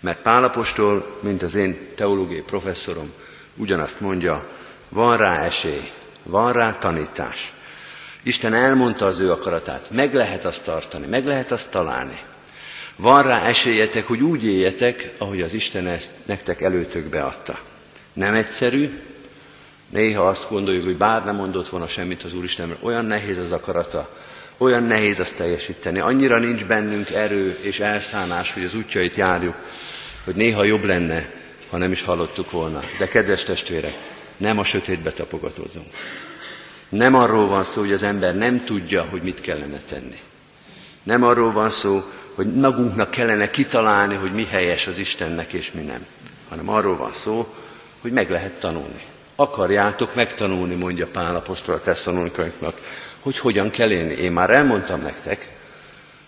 Mert 0.00 0.22
Pálapostól, 0.22 1.18
mint 1.20 1.42
az 1.42 1.54
én 1.54 1.88
teológiai 1.94 2.40
professzorom, 2.42 3.12
ugyanazt 3.56 4.00
mondja, 4.00 4.48
van 4.88 5.16
rá 5.16 5.44
esély, 5.44 5.90
van 6.22 6.52
rá 6.52 6.78
tanítás. 6.78 7.52
Isten 8.22 8.54
elmondta 8.54 9.06
az 9.06 9.18
ő 9.18 9.30
akaratát, 9.30 9.90
meg 9.90 10.14
lehet 10.14 10.44
azt 10.44 10.64
tartani, 10.64 11.06
meg 11.06 11.26
lehet 11.26 11.50
azt 11.50 11.70
találni. 11.70 12.18
Van 12.96 13.22
rá 13.22 13.42
esélyetek, 13.42 14.06
hogy 14.06 14.20
úgy 14.20 14.44
éljetek, 14.44 15.10
ahogy 15.18 15.40
az 15.40 15.52
Isten 15.52 15.86
ezt 15.86 16.12
nektek 16.26 16.60
előtökbe 16.60 17.22
adta. 17.22 17.58
Nem 18.12 18.34
egyszerű, 18.34 19.00
néha 19.88 20.26
azt 20.26 20.48
gondoljuk, 20.48 20.84
hogy 20.84 20.96
bár 20.96 21.24
nem 21.24 21.36
mondott 21.36 21.68
volna 21.68 21.86
semmit 21.86 22.22
az 22.22 22.34
Úristen, 22.34 22.68
mert 22.68 22.82
olyan 22.82 23.04
nehéz 23.04 23.38
az 23.38 23.52
akarata, 23.52 24.16
olyan 24.56 24.82
nehéz 24.82 25.20
azt 25.20 25.36
teljesíteni, 25.36 25.98
annyira 25.98 26.38
nincs 26.38 26.64
bennünk 26.64 27.10
erő 27.10 27.58
és 27.60 27.80
elszánás, 27.80 28.52
hogy 28.52 28.64
az 28.64 28.74
útjait 28.74 29.14
járjuk, 29.14 29.54
hogy 30.24 30.34
néha 30.34 30.64
jobb 30.64 30.84
lenne, 30.84 31.30
ha 31.70 31.76
nem 31.76 31.92
is 31.92 32.02
hallottuk 32.02 32.50
volna. 32.50 32.82
De 32.98 33.08
kedves 33.08 33.42
testvérek, 33.42 33.94
nem 34.36 34.58
a 34.58 34.64
sötétbe 34.64 35.12
tapogatózunk. 35.12 35.86
Nem 36.90 37.14
arról 37.14 37.48
van 37.48 37.64
szó, 37.64 37.80
hogy 37.80 37.92
az 37.92 38.02
ember 38.02 38.36
nem 38.36 38.64
tudja, 38.64 39.02
hogy 39.10 39.22
mit 39.22 39.40
kellene 39.40 39.80
tenni. 39.88 40.20
Nem 41.02 41.22
arról 41.22 41.52
van 41.52 41.70
szó, 41.70 42.04
hogy 42.34 42.54
magunknak 42.54 43.10
kellene 43.10 43.50
kitalálni, 43.50 44.14
hogy 44.14 44.32
mi 44.32 44.44
helyes 44.44 44.86
az 44.86 44.98
Istennek 44.98 45.52
és 45.52 45.72
mi 45.72 45.82
nem. 45.82 46.06
Hanem 46.48 46.68
arról 46.68 46.96
van 46.96 47.12
szó, 47.12 47.54
hogy 48.00 48.12
meg 48.12 48.30
lehet 48.30 48.52
tanulni. 48.52 49.04
Akarjátok 49.36 50.14
megtanulni, 50.14 50.74
mondja 50.74 51.06
Pál 51.06 51.36
apostol 51.36 51.74
a 51.74 51.80
tesszalonikaiknak, 51.80 52.80
hogy 53.20 53.38
hogyan 53.38 53.70
kell 53.70 53.90
élni. 53.90 54.14
Én 54.14 54.32
már 54.32 54.50
elmondtam 54.50 55.00
nektek, 55.00 55.52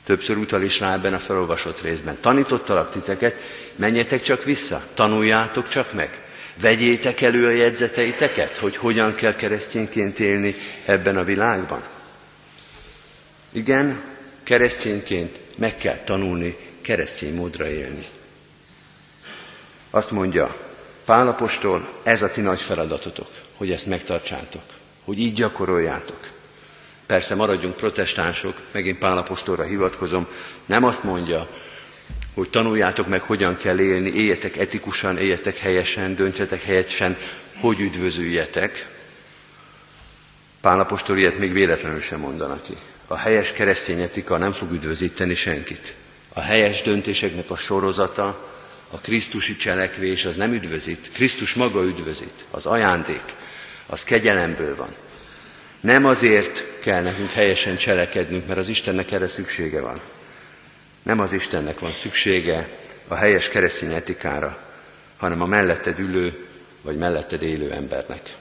többször 0.05 0.37
utal 0.37 0.62
is 0.62 0.81
rá 0.81 0.92
ebben 0.92 1.14
a 1.14 1.18
felolvasott 1.18 1.81
részben. 1.81 2.18
Tanítottalak 2.20 2.90
titeket, 2.90 3.35
menjetek 3.77 4.22
csak 4.22 4.44
vissza, 4.44 4.83
tanuljátok 4.94 5.68
csak 5.68 5.92
meg. 5.92 6.21
Vegyétek 6.60 7.20
elő 7.20 7.46
a 7.46 7.50
jegyzeteiteket, 7.50 8.56
hogy 8.56 8.76
hogyan 8.76 9.14
kell 9.14 9.34
keresztényként 9.34 10.18
élni 10.18 10.54
ebben 10.84 11.16
a 11.16 11.24
világban. 11.24 11.82
Igen, 13.52 14.02
keresztényként 14.42 15.38
meg 15.56 15.76
kell 15.76 15.96
tanulni 16.04 16.56
keresztény 16.82 17.34
módra 17.34 17.68
élni. 17.68 18.06
Azt 19.90 20.10
mondja 20.10 20.56
Pálapostól, 21.04 21.88
ez 22.02 22.22
a 22.22 22.30
ti 22.30 22.40
nagy 22.40 22.60
feladatotok, 22.60 23.28
hogy 23.56 23.70
ezt 23.70 23.86
megtartsátok, 23.86 24.62
hogy 25.04 25.18
így 25.18 25.34
gyakoroljátok. 25.34 26.30
Persze 27.06 27.34
maradjunk 27.34 27.76
protestánsok, 27.76 28.60
megint 28.72 28.98
Pálapostolra 28.98 29.62
hivatkozom, 29.62 30.26
nem 30.66 30.84
azt 30.84 31.04
mondja, 31.04 31.48
hogy 32.34 32.50
tanuljátok 32.50 33.08
meg, 33.08 33.20
hogyan 33.20 33.56
kell 33.56 33.80
élni, 33.80 34.10
éljetek 34.10 34.56
etikusan, 34.56 35.18
éljetek 35.18 35.58
helyesen, 35.58 36.14
döntsetek 36.14 36.62
helyesen, 36.62 37.16
hogy 37.60 37.80
üdvözüljetek. 37.80 38.88
Pálapostól 40.60 41.18
ilyet 41.18 41.38
még 41.38 41.52
véletlenül 41.52 42.00
sem 42.00 42.20
mondanak 42.20 42.62
ki. 42.62 42.76
A 43.06 43.16
helyes 43.16 43.52
keresztény 43.52 44.00
etika 44.00 44.38
nem 44.38 44.52
fog 44.52 44.72
üdvözíteni 44.72 45.34
senkit. 45.34 45.94
A 46.32 46.40
helyes 46.40 46.82
döntéseknek 46.82 47.50
a 47.50 47.56
sorozata, 47.56 48.50
a 48.90 48.98
Krisztusi 49.00 49.56
cselekvés 49.56 50.24
az 50.24 50.36
nem 50.36 50.52
üdvözít. 50.52 51.10
Krisztus 51.12 51.54
maga 51.54 51.84
üdvözít. 51.84 52.44
Az 52.50 52.66
ajándék, 52.66 53.24
az 53.86 54.04
kegyelemből 54.04 54.76
van. 54.76 54.94
Nem 55.80 56.06
azért 56.06 56.64
kell 56.80 57.02
nekünk 57.02 57.30
helyesen 57.30 57.76
cselekednünk, 57.76 58.46
mert 58.46 58.58
az 58.58 58.68
Istennek 58.68 59.10
erre 59.12 59.28
szüksége 59.28 59.80
van, 59.80 60.00
nem 61.02 61.20
az 61.20 61.32
Istennek 61.32 61.78
van 61.78 61.90
szüksége 61.90 62.68
a 63.08 63.14
helyes 63.14 63.48
keresztény 63.48 63.92
etikára, 63.92 64.58
hanem 65.16 65.42
a 65.42 65.46
melletted 65.46 65.98
ülő 65.98 66.46
vagy 66.83 66.96
melletted 66.96 67.42
élő 67.42 67.72
embernek. 67.72 68.37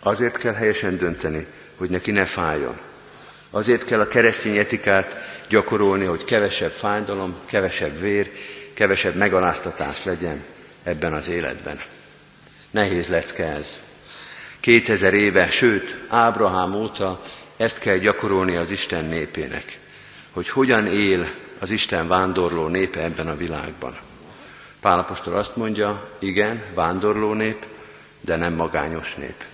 Azért 0.00 0.36
kell 0.36 0.54
helyesen 0.54 0.96
dönteni, 0.96 1.46
hogy 1.76 1.90
neki 1.90 2.10
ne 2.10 2.24
fájjon. 2.24 2.78
Azért 3.50 3.84
kell 3.84 4.00
a 4.00 4.08
keresztény 4.08 4.56
etikát 4.56 5.16
gyakorolni, 5.48 6.04
hogy 6.04 6.24
kevesebb 6.24 6.70
fájdalom, 6.70 7.36
kevesebb 7.44 8.00
vér, 8.00 8.30
kevesebb 8.74 9.14
megaláztatás 9.14 10.04
legyen 10.04 10.44
ebben 10.82 11.12
az 11.12 11.28
életben. 11.28 11.80
Nehéz 12.70 13.08
lecke 13.08 13.44
ez. 13.44 13.80
Kétezer 14.60 15.14
éve, 15.14 15.50
sőt, 15.50 15.98
Ábrahám 16.08 16.74
óta 16.74 17.24
ezt 17.56 17.78
kell 17.78 17.96
gyakorolni 17.96 18.56
az 18.56 18.70
Isten 18.70 19.04
népének, 19.04 19.78
hogy 20.32 20.48
hogyan 20.48 20.86
él 20.86 21.28
az 21.58 21.70
Isten 21.70 22.08
vándorló 22.08 22.66
népe 22.66 23.00
ebben 23.00 23.28
a 23.28 23.36
világban. 23.36 23.98
Pálapostól 24.80 25.34
azt 25.34 25.56
mondja, 25.56 26.08
igen, 26.18 26.62
vándorló 26.74 27.32
nép, 27.32 27.66
de 28.20 28.36
nem 28.36 28.54
magányos 28.54 29.14
nép. 29.14 29.44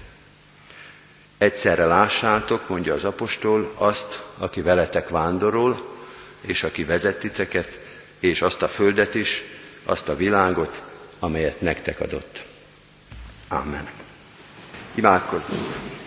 Egyszerre 1.39 1.87
lássátok, 1.87 2.69
mondja 2.69 2.95
az 2.95 3.05
apostol, 3.05 3.73
azt, 3.75 4.23
aki 4.39 4.63
veletek 4.63 5.09
vándorol, 5.09 5.95
és 6.41 6.63
aki 6.63 6.85
vezet 6.85 7.19
titeket, 7.19 7.81
és 8.19 8.43
azt 8.43 8.63
a 8.63 8.69
földet 8.69 9.15
is, 9.15 9.43
azt 9.85 10.09
a 10.09 10.17
világot, 10.17 10.83
amelyet 11.19 11.61
nektek 11.61 12.01
adott. 12.01 12.45
Amen. 13.49 13.89
Imádkozzunk! 14.95 16.03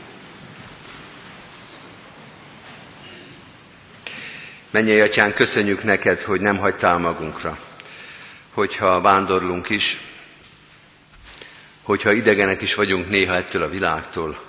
Mennyei 4.77 4.99
atyán, 4.99 5.33
köszönjük 5.33 5.83
neked, 5.83 6.21
hogy 6.21 6.41
nem 6.41 6.57
hagytál 6.57 6.97
magunkra. 6.97 7.57
Hogyha 8.53 9.01
vándorlunk 9.01 9.69
is, 9.69 10.01
hogyha 11.81 12.11
idegenek 12.11 12.61
is 12.61 12.73
vagyunk 12.73 13.09
néha 13.09 13.35
ettől 13.35 13.63
a 13.63 13.69
világtól, 13.69 14.39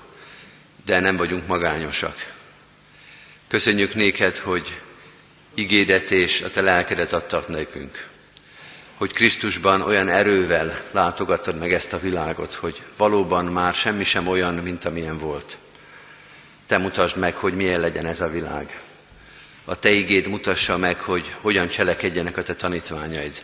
de 0.84 1.00
nem 1.00 1.16
vagyunk 1.16 1.46
magányosak. 1.46 2.32
Köszönjük 3.46 3.94
néked, 3.94 4.36
hogy 4.36 4.80
igédet 5.54 6.10
és 6.10 6.42
a 6.42 6.50
te 6.50 6.60
lelkedet 6.60 7.12
adtak 7.12 7.48
nekünk. 7.48 8.06
Hogy 8.94 9.12
Krisztusban 9.12 9.80
olyan 9.80 10.08
erővel 10.08 10.82
látogattad 10.90 11.58
meg 11.58 11.72
ezt 11.72 11.92
a 11.92 12.00
világot, 12.00 12.54
hogy 12.54 12.82
valóban 12.96 13.44
már 13.44 13.74
semmi 13.74 14.04
sem 14.04 14.26
olyan, 14.26 14.54
mint 14.54 14.84
amilyen 14.84 15.18
volt. 15.18 15.56
Te 16.66 16.78
mutasd 16.78 17.16
meg, 17.16 17.34
hogy 17.34 17.54
milyen 17.54 17.80
legyen 17.80 18.06
ez 18.06 18.20
a 18.20 18.28
világ 18.28 18.80
a 19.68 19.78
Te 19.78 19.90
igéd 19.90 20.28
mutassa 20.28 20.76
meg, 20.76 21.00
hogy 21.00 21.36
hogyan 21.40 21.68
cselekedjenek 21.68 22.36
a 22.36 22.42
Te 22.42 22.54
tanítványaid, 22.54 23.42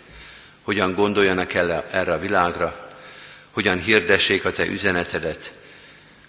hogyan 0.63 0.95
gondoljanak 0.95 1.55
el 1.55 1.85
erre 1.91 2.13
a 2.13 2.19
világra, 2.19 2.91
hogyan 3.53 3.79
hirdessék 3.79 4.45
a 4.45 4.53
Te 4.53 4.67
üzenetedet, 4.67 5.55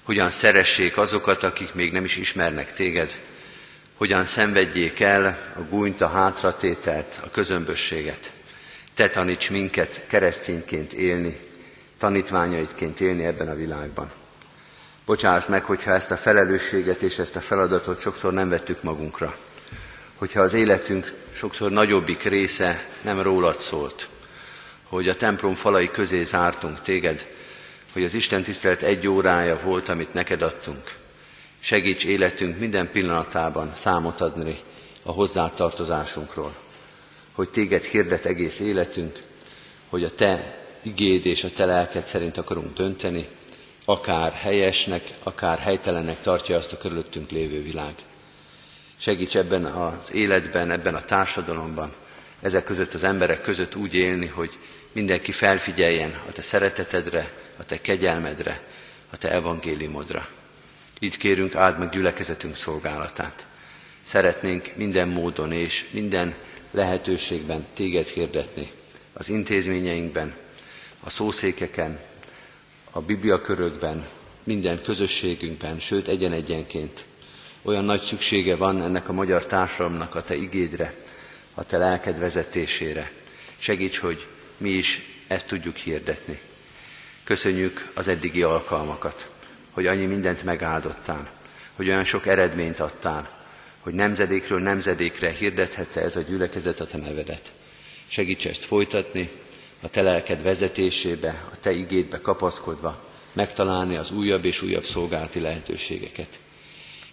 hogyan 0.03 0.29
szeressék 0.29 0.97
azokat, 0.97 1.43
akik 1.43 1.73
még 1.73 1.91
nem 1.91 2.03
is 2.03 2.15
ismernek 2.15 2.73
Téged, 2.73 3.19
hogyan 3.95 4.23
szenvedjék 4.23 4.99
el 4.99 5.37
a 5.55 5.59
gúnyt, 5.59 6.01
a 6.01 6.07
hátratételt, 6.07 7.19
a 7.23 7.29
közömbösséget. 7.29 8.31
Te 8.93 9.09
taníts 9.09 9.49
minket 9.49 10.03
keresztényként 10.07 10.93
élni, 10.93 11.39
tanítványaidként 11.97 12.99
élni 12.99 13.25
ebben 13.25 13.47
a 13.47 13.55
világban. 13.55 14.11
Bocsáss 15.05 15.45
meg, 15.45 15.63
hogyha 15.63 15.91
ezt 15.91 16.11
a 16.11 16.17
felelősséget 16.17 17.01
és 17.01 17.17
ezt 17.17 17.35
a 17.35 17.41
feladatot 17.41 18.01
sokszor 18.01 18.33
nem 18.33 18.49
vettük 18.49 18.83
magunkra 18.83 19.35
hogyha 20.15 20.41
az 20.41 20.53
életünk 20.53 21.13
sokszor 21.31 21.71
nagyobbik 21.71 22.23
része 22.23 22.89
nem 23.01 23.21
rólad 23.21 23.59
szólt, 23.59 24.09
hogy 24.83 25.09
a 25.09 25.15
templom 25.15 25.55
falai 25.55 25.91
közé 25.91 26.23
zártunk 26.23 26.81
téged, 26.81 27.25
hogy 27.93 28.03
az 28.03 28.13
Isten 28.13 28.43
tisztelet 28.43 28.81
egy 28.81 29.07
órája 29.07 29.59
volt, 29.63 29.89
amit 29.89 30.13
neked 30.13 30.41
adtunk. 30.41 30.95
Segíts 31.59 32.05
életünk 32.05 32.59
minden 32.59 32.91
pillanatában 32.91 33.71
számot 33.73 34.21
adni 34.21 34.59
a 35.03 35.11
hozzátartozásunkról, 35.11 36.55
hogy 37.31 37.49
téged 37.49 37.83
hirdet 37.83 38.25
egész 38.25 38.59
életünk, 38.59 39.21
hogy 39.89 40.03
a 40.03 40.15
te 40.15 40.59
igéd 40.81 41.25
és 41.25 41.43
a 41.43 41.49
te 41.55 41.65
lelked 41.65 42.03
szerint 42.03 42.37
akarunk 42.37 42.73
dönteni, 42.73 43.27
akár 43.85 44.31
helyesnek, 44.31 45.13
akár 45.23 45.59
helytelennek 45.59 46.21
tartja 46.21 46.55
azt 46.55 46.73
a 46.73 46.77
körülöttünk 46.77 47.31
lévő 47.31 47.61
világ. 47.61 47.93
Segíts 48.97 49.35
ebben 49.35 49.65
az 49.65 50.13
életben, 50.13 50.71
ebben 50.71 50.95
a 50.95 51.05
társadalomban, 51.05 51.93
ezek 52.41 52.63
között 52.63 52.93
az 52.93 53.03
emberek 53.03 53.41
között 53.41 53.75
úgy 53.75 53.93
élni, 53.93 54.27
hogy 54.27 54.57
mindenki 54.91 55.31
felfigyeljen 55.31 56.21
a 56.27 56.31
te 56.31 56.41
szeretetedre, 56.41 57.31
a 57.57 57.65
te 57.65 57.81
kegyelmedre, 57.81 58.61
a 59.09 59.17
te 59.17 59.31
evangéliumodra. 59.31 60.27
Így 60.99 61.17
kérünk, 61.17 61.55
áld 61.55 61.79
meg 61.79 61.89
gyülekezetünk 61.89 62.55
szolgálatát. 62.55 63.45
Szeretnénk 64.05 64.75
minden 64.75 65.07
módon 65.07 65.51
és 65.51 65.89
minden 65.91 66.35
lehetőségben 66.71 67.65
téged 67.73 68.07
hirdetni. 68.07 68.71
Az 69.13 69.29
intézményeinkben, 69.29 70.35
a 70.99 71.09
szószékeken, 71.09 71.99
a 72.91 73.01
bibliakörökben, 73.01 74.05
minden 74.43 74.81
közösségünkben, 74.81 75.79
sőt 75.79 76.07
egyen-egyenként. 76.07 77.05
Olyan 77.65 77.85
nagy 77.85 78.01
szüksége 78.01 78.55
van 78.55 78.81
ennek 78.81 79.09
a 79.09 79.13
magyar 79.13 79.45
társadalomnak 79.45 80.15
a 80.15 80.23
te 80.23 80.35
igédre, 80.35 80.93
a 81.53 81.63
te 81.63 81.77
lelked 81.77 82.19
vezetésére. 82.19 83.11
Segíts, 83.57 83.97
hogy 83.97 84.27
mi 84.57 84.69
is 84.69 85.01
ezt 85.27 85.47
tudjuk 85.47 85.75
hirdetni. 85.75 86.39
Köszönjük 87.23 87.91
az 87.93 88.07
eddigi 88.07 88.41
alkalmakat, 88.41 89.29
hogy 89.71 89.87
annyi 89.87 90.05
mindent 90.05 90.43
megáldottál, 90.43 91.29
hogy 91.75 91.87
olyan 91.87 92.03
sok 92.03 92.27
eredményt 92.27 92.79
adtál, 92.79 93.29
hogy 93.79 93.93
nemzedékről 93.93 94.59
nemzedékre 94.59 95.31
hirdethette 95.31 96.01
ez 96.01 96.15
a 96.15 96.21
gyülekezet 96.21 96.79
a 96.79 96.85
te 96.85 96.97
nevedet. 96.97 97.51
Segíts 98.07 98.47
ezt 98.47 98.65
folytatni, 98.65 99.29
a 99.81 99.89
te 99.89 100.01
lelked 100.01 100.43
vezetésébe, 100.43 101.43
a 101.51 101.59
te 101.59 101.71
igédbe 101.71 102.21
kapaszkodva, 102.21 103.03
megtalálni 103.33 103.97
az 103.97 104.11
újabb 104.11 104.45
és 104.45 104.61
újabb 104.61 104.83
szolgálati 104.83 105.39
lehetőségeket. 105.39 106.39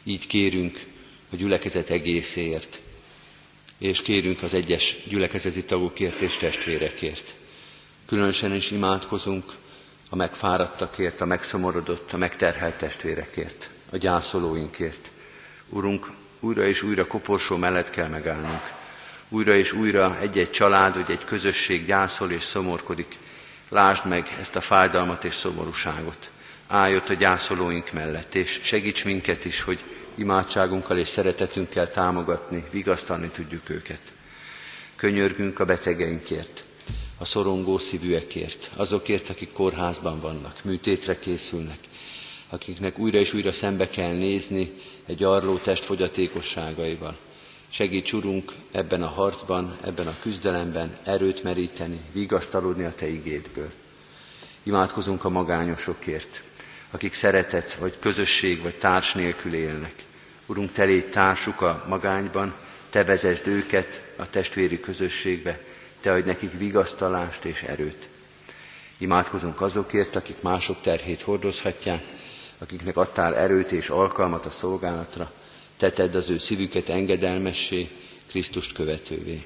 Így 0.05 0.27
kérünk 0.27 0.85
a 1.33 1.37
gyülekezet 1.37 1.91
egészéért, 1.91 2.81
és 3.79 4.03
kérünk 4.03 4.43
az 4.43 4.55
egyes 4.55 4.97
gyülekezeti 5.09 5.65
tagokért 5.65 6.21
és 6.21 6.37
testvérekért. 6.37 7.35
Különösen 8.07 8.55
is 8.55 8.71
imádkozunk 8.71 9.53
a 10.09 10.17
megfáradtakért, 10.17 11.21
a 11.21 11.25
megszomorodott, 11.25 12.13
a 12.13 12.17
megterhelt 12.17 12.77
testvérekért, 12.77 13.71
a 13.91 13.97
gyászolóinkért. 13.97 15.11
Urunk, 15.69 16.11
újra 16.41 16.67
és 16.67 16.83
újra 16.83 17.07
koporsó 17.07 17.57
mellett 17.57 17.91
kell 17.91 18.09
megállnunk. 18.09 18.71
Újra 19.29 19.55
és 19.55 19.73
újra 19.73 20.21
egy-egy 20.21 20.51
család 20.51 20.95
vagy 20.95 21.11
egy 21.11 21.25
közösség 21.25 21.87
gyászol 21.87 22.31
és 22.31 22.43
szomorkodik. 22.43 23.19
Lásd 23.69 24.07
meg 24.07 24.37
ezt 24.41 24.57
a 24.57 24.61
fájdalmat 24.61 25.25
és 25.25 25.35
szomorúságot. 25.35 26.32
Állj 26.73 26.97
a 27.09 27.13
gyászolóink 27.13 27.93
mellett, 27.93 28.35
és 28.35 28.61
segíts 28.63 29.05
minket 29.05 29.45
is, 29.45 29.61
hogy 29.61 29.79
imádságunkkal 30.15 30.99
és 30.99 31.09
szeretetünkkel 31.09 31.91
támogatni, 31.91 32.65
vigasztalni 32.71 33.29
tudjuk 33.29 33.71
őket. 33.71 34.01
Könyörgünk 34.97 35.59
a 35.61 35.65
betegeinkért, 35.65 36.65
a 37.19 37.25
szorongó 37.25 37.79
szívűekért, 37.79 38.71
azokért, 38.77 39.29
akik 39.29 39.53
kórházban 39.53 40.21
vannak, 40.21 40.65
műtétre 40.65 41.19
készülnek, 41.19 41.79
akiknek 42.49 42.99
újra 42.99 43.19
és 43.19 43.33
újra 43.33 43.53
szembe 43.53 43.89
kell 43.89 44.13
nézni 44.13 44.73
egy 45.07 45.23
arló 45.23 45.57
test 45.57 45.85
fogyatékosságaival. 45.85 47.17
Segíts, 47.69 48.13
Urunk, 48.13 48.53
ebben 48.71 49.03
a 49.03 49.09
harcban, 49.09 49.77
ebben 49.85 50.07
a 50.07 50.17
küzdelemben 50.23 50.97
erőt 51.05 51.43
meríteni, 51.43 52.01
vigasztalódni 52.13 52.85
a 52.85 52.95
Te 52.95 53.09
igédből. 53.09 53.71
Imádkozunk 54.63 55.25
a 55.25 55.29
magányosokért, 55.29 56.43
akik 56.93 57.15
szeretet, 57.15 57.75
vagy 57.75 57.99
közösség, 57.99 58.63
vagy 58.63 58.75
társ 58.75 59.13
nélkül 59.13 59.55
élnek. 59.55 59.95
Urunk, 60.47 60.73
Te 60.73 60.85
légy 60.85 61.11
társuk 61.11 61.61
a 61.61 61.85
magányban, 61.89 62.55
Te 62.91 63.05
vezesd 63.05 63.47
őket 63.47 64.03
a 64.17 64.31
testvéri 64.31 64.81
közösségbe, 64.81 65.61
Te 66.01 66.13
adj 66.13 66.27
nekik 66.27 66.59
vigasztalást 66.59 67.45
és 67.45 67.63
erőt. 67.63 68.09
Imádkozunk 68.99 69.61
azokért, 69.61 70.17
akik 70.17 70.43
mások 70.43 70.81
terhét 70.81 71.23
hordozhatják, 71.23 72.03
akiknek 72.59 72.97
adtál 72.97 73.37
erőt 73.37 73.73
és 73.73 73.89
alkalmat 73.89 74.47
a 74.47 74.51
szolgálatra, 74.51 75.33
te 75.77 75.91
tedd 75.91 76.17
az 76.17 76.31
ő 76.31 76.39
szívüket 76.39 76.89
engedelmessé, 76.89 77.89
Krisztust 78.29 78.73
követővé. 78.73 79.43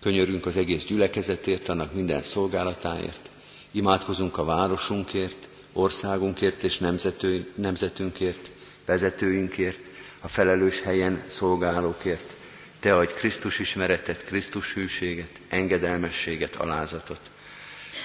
Könyörünk 0.00 0.46
az 0.46 0.56
egész 0.56 0.84
gyülekezetért, 0.84 1.68
annak 1.68 1.94
minden 1.94 2.22
szolgálatáért, 2.22 3.30
imádkozunk 3.70 4.38
a 4.38 4.44
városunkért, 4.44 5.48
országunkért 5.76 6.62
és 6.62 6.78
nemzető, 6.78 7.52
nemzetünkért, 7.54 8.48
vezetőinkért, 8.86 9.78
a 10.20 10.28
felelős 10.28 10.82
helyen 10.82 11.22
szolgálókért. 11.28 12.34
Te 12.80 12.96
adj 12.96 13.12
Krisztus 13.12 13.58
ismeretet, 13.58 14.24
Krisztus 14.24 14.72
hűséget, 14.74 15.30
engedelmességet, 15.48 16.56
alázatot. 16.56 17.20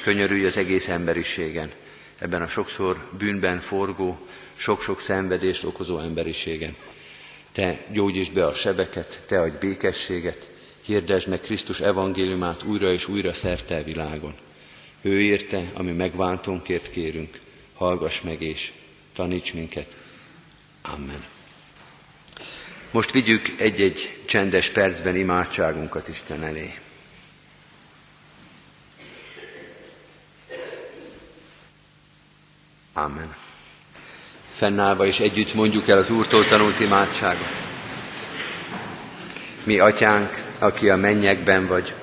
Könyörülj 0.03 0.45
az 0.45 0.57
egész 0.57 0.87
emberiségen, 0.87 1.71
ebben 2.17 2.41
a 2.41 2.47
sokszor 2.47 3.07
bűnben 3.17 3.59
forgó, 3.59 4.27
sok-sok 4.55 4.99
szenvedést 4.99 5.63
okozó 5.63 5.99
emberiségen. 5.99 6.75
Te 7.51 7.85
gyógyítsd 7.91 8.33
be 8.33 8.45
a 8.45 8.53
sebeket, 8.53 9.23
Te 9.25 9.39
adj 9.39 9.55
békességet, 9.59 10.51
hirdesd 10.81 11.27
meg 11.27 11.41
Krisztus 11.41 11.79
evangéliumát 11.79 12.63
újra 12.63 12.91
és 12.91 13.07
újra 13.07 13.33
szerte 13.33 13.75
a 13.75 13.83
világon. 13.83 14.33
Ő 15.01 15.21
érte, 15.21 15.71
ami 15.73 15.91
megváltónkért 15.91 16.89
kérünk, 16.89 17.39
hallgass 17.81 18.21
meg 18.21 18.41
és 18.41 18.71
taníts 19.15 19.53
minket. 19.53 19.95
Amen. 20.81 21.25
Most 22.91 23.11
vigyük 23.11 23.53
egy-egy 23.57 24.23
csendes 24.25 24.69
percben 24.69 25.15
imádságunkat 25.15 26.07
Isten 26.07 26.43
elé. 26.43 26.73
Amen. 32.93 33.35
Fennállva 34.55 35.05
és 35.05 35.19
együtt 35.19 35.53
mondjuk 35.53 35.87
el 35.87 35.97
az 35.97 36.09
Úrtól 36.09 36.47
tanult 36.47 36.79
imádságot. 36.79 37.51
Mi, 39.63 39.79
Atyánk, 39.79 40.43
aki 40.59 40.89
a 40.89 40.95
mennyekben 40.95 41.67
vagy, 41.67 41.93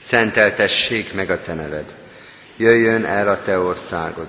szenteltessék 0.00 1.12
meg 1.12 1.30
a 1.30 1.40
Te 1.40 1.54
neved. 1.54 1.94
Jöjjön 2.56 3.04
el 3.04 3.28
a 3.28 3.42
Te 3.42 3.58
országod, 3.58 4.28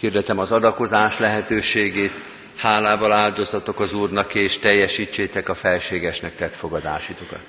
Hirdetem 0.00 0.38
az 0.38 0.52
adakozás 0.52 1.18
lehetőségét, 1.18 2.22
hálával 2.56 3.12
áldozatok 3.12 3.80
az 3.80 3.92
Úrnak, 3.92 4.34
és 4.34 4.58
teljesítsétek 4.58 5.48
a 5.48 5.54
felségesnek 5.54 6.36
tett 6.36 6.54
fogadásitokat. 6.54 7.44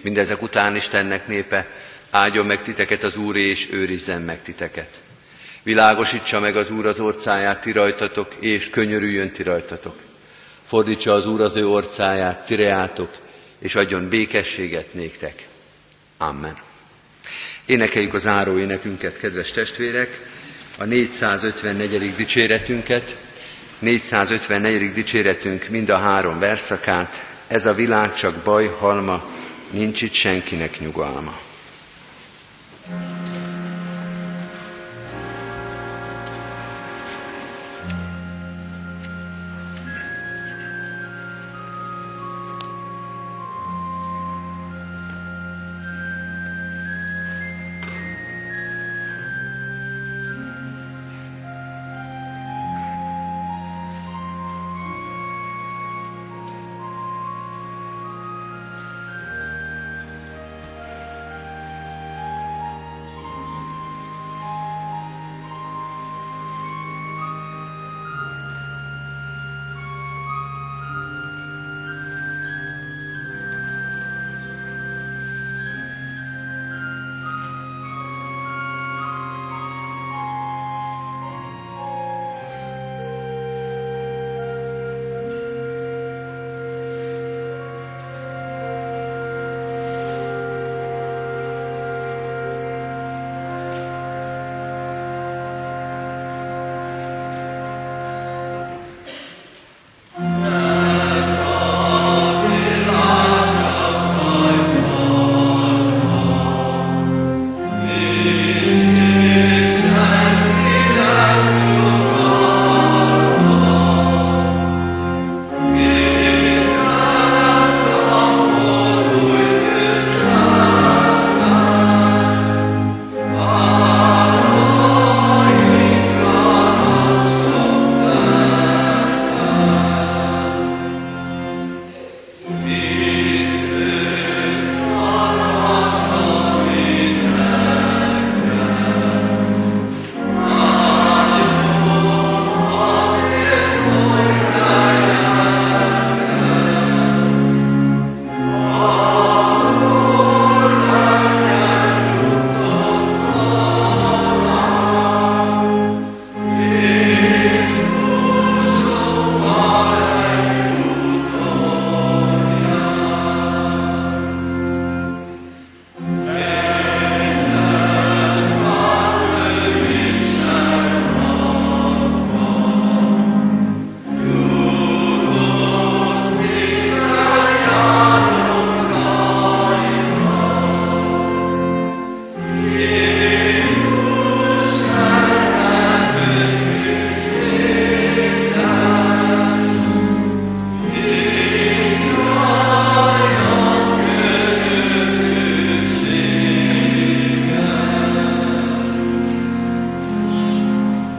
Mindezek 0.00 0.42
után 0.42 0.76
Istennek 0.76 1.26
népe, 1.26 1.70
áldjon 2.10 2.46
meg 2.46 2.62
titeket 2.62 3.02
az 3.02 3.16
Úr, 3.16 3.36
és 3.36 3.68
őrizzen 3.72 4.22
meg 4.22 4.42
titeket. 4.42 4.90
Világosítsa 5.62 6.40
meg 6.40 6.56
az 6.56 6.70
Úr 6.70 6.86
az 6.86 7.00
orcáját 7.00 7.60
ti 7.60 7.72
rajtatok, 7.72 8.34
és 8.40 8.70
könyörüljön 8.70 9.30
ti 9.30 9.42
rajtatok. 9.42 9.96
Fordítsa 10.66 11.12
az 11.12 11.26
Úr 11.26 11.40
az 11.40 11.56
ő 11.56 11.66
orcáját 11.68 12.46
ti 12.46 12.54
reátok, 12.54 13.10
és 13.58 13.74
adjon 13.74 14.08
békességet 14.08 14.94
néktek. 14.94 15.46
Amen. 16.18 16.56
Énekeljük 17.66 18.14
az 18.14 18.26
áró 18.26 18.58
énekünket, 18.58 19.18
kedves 19.18 19.50
testvérek, 19.50 20.20
a 20.78 20.84
454. 20.84 22.14
dicséretünket, 22.16 23.16
454. 23.78 24.92
dicséretünk 24.92 25.68
mind 25.68 25.88
a 25.88 25.98
három 25.98 26.38
verszakát, 26.38 27.24
ez 27.46 27.66
a 27.66 27.74
világ 27.74 28.14
csak 28.14 28.34
baj, 28.34 28.66
halma, 28.78 29.24
nincs 29.70 30.02
itt 30.02 30.12
senkinek 30.12 30.80
nyugalma. 30.80 31.45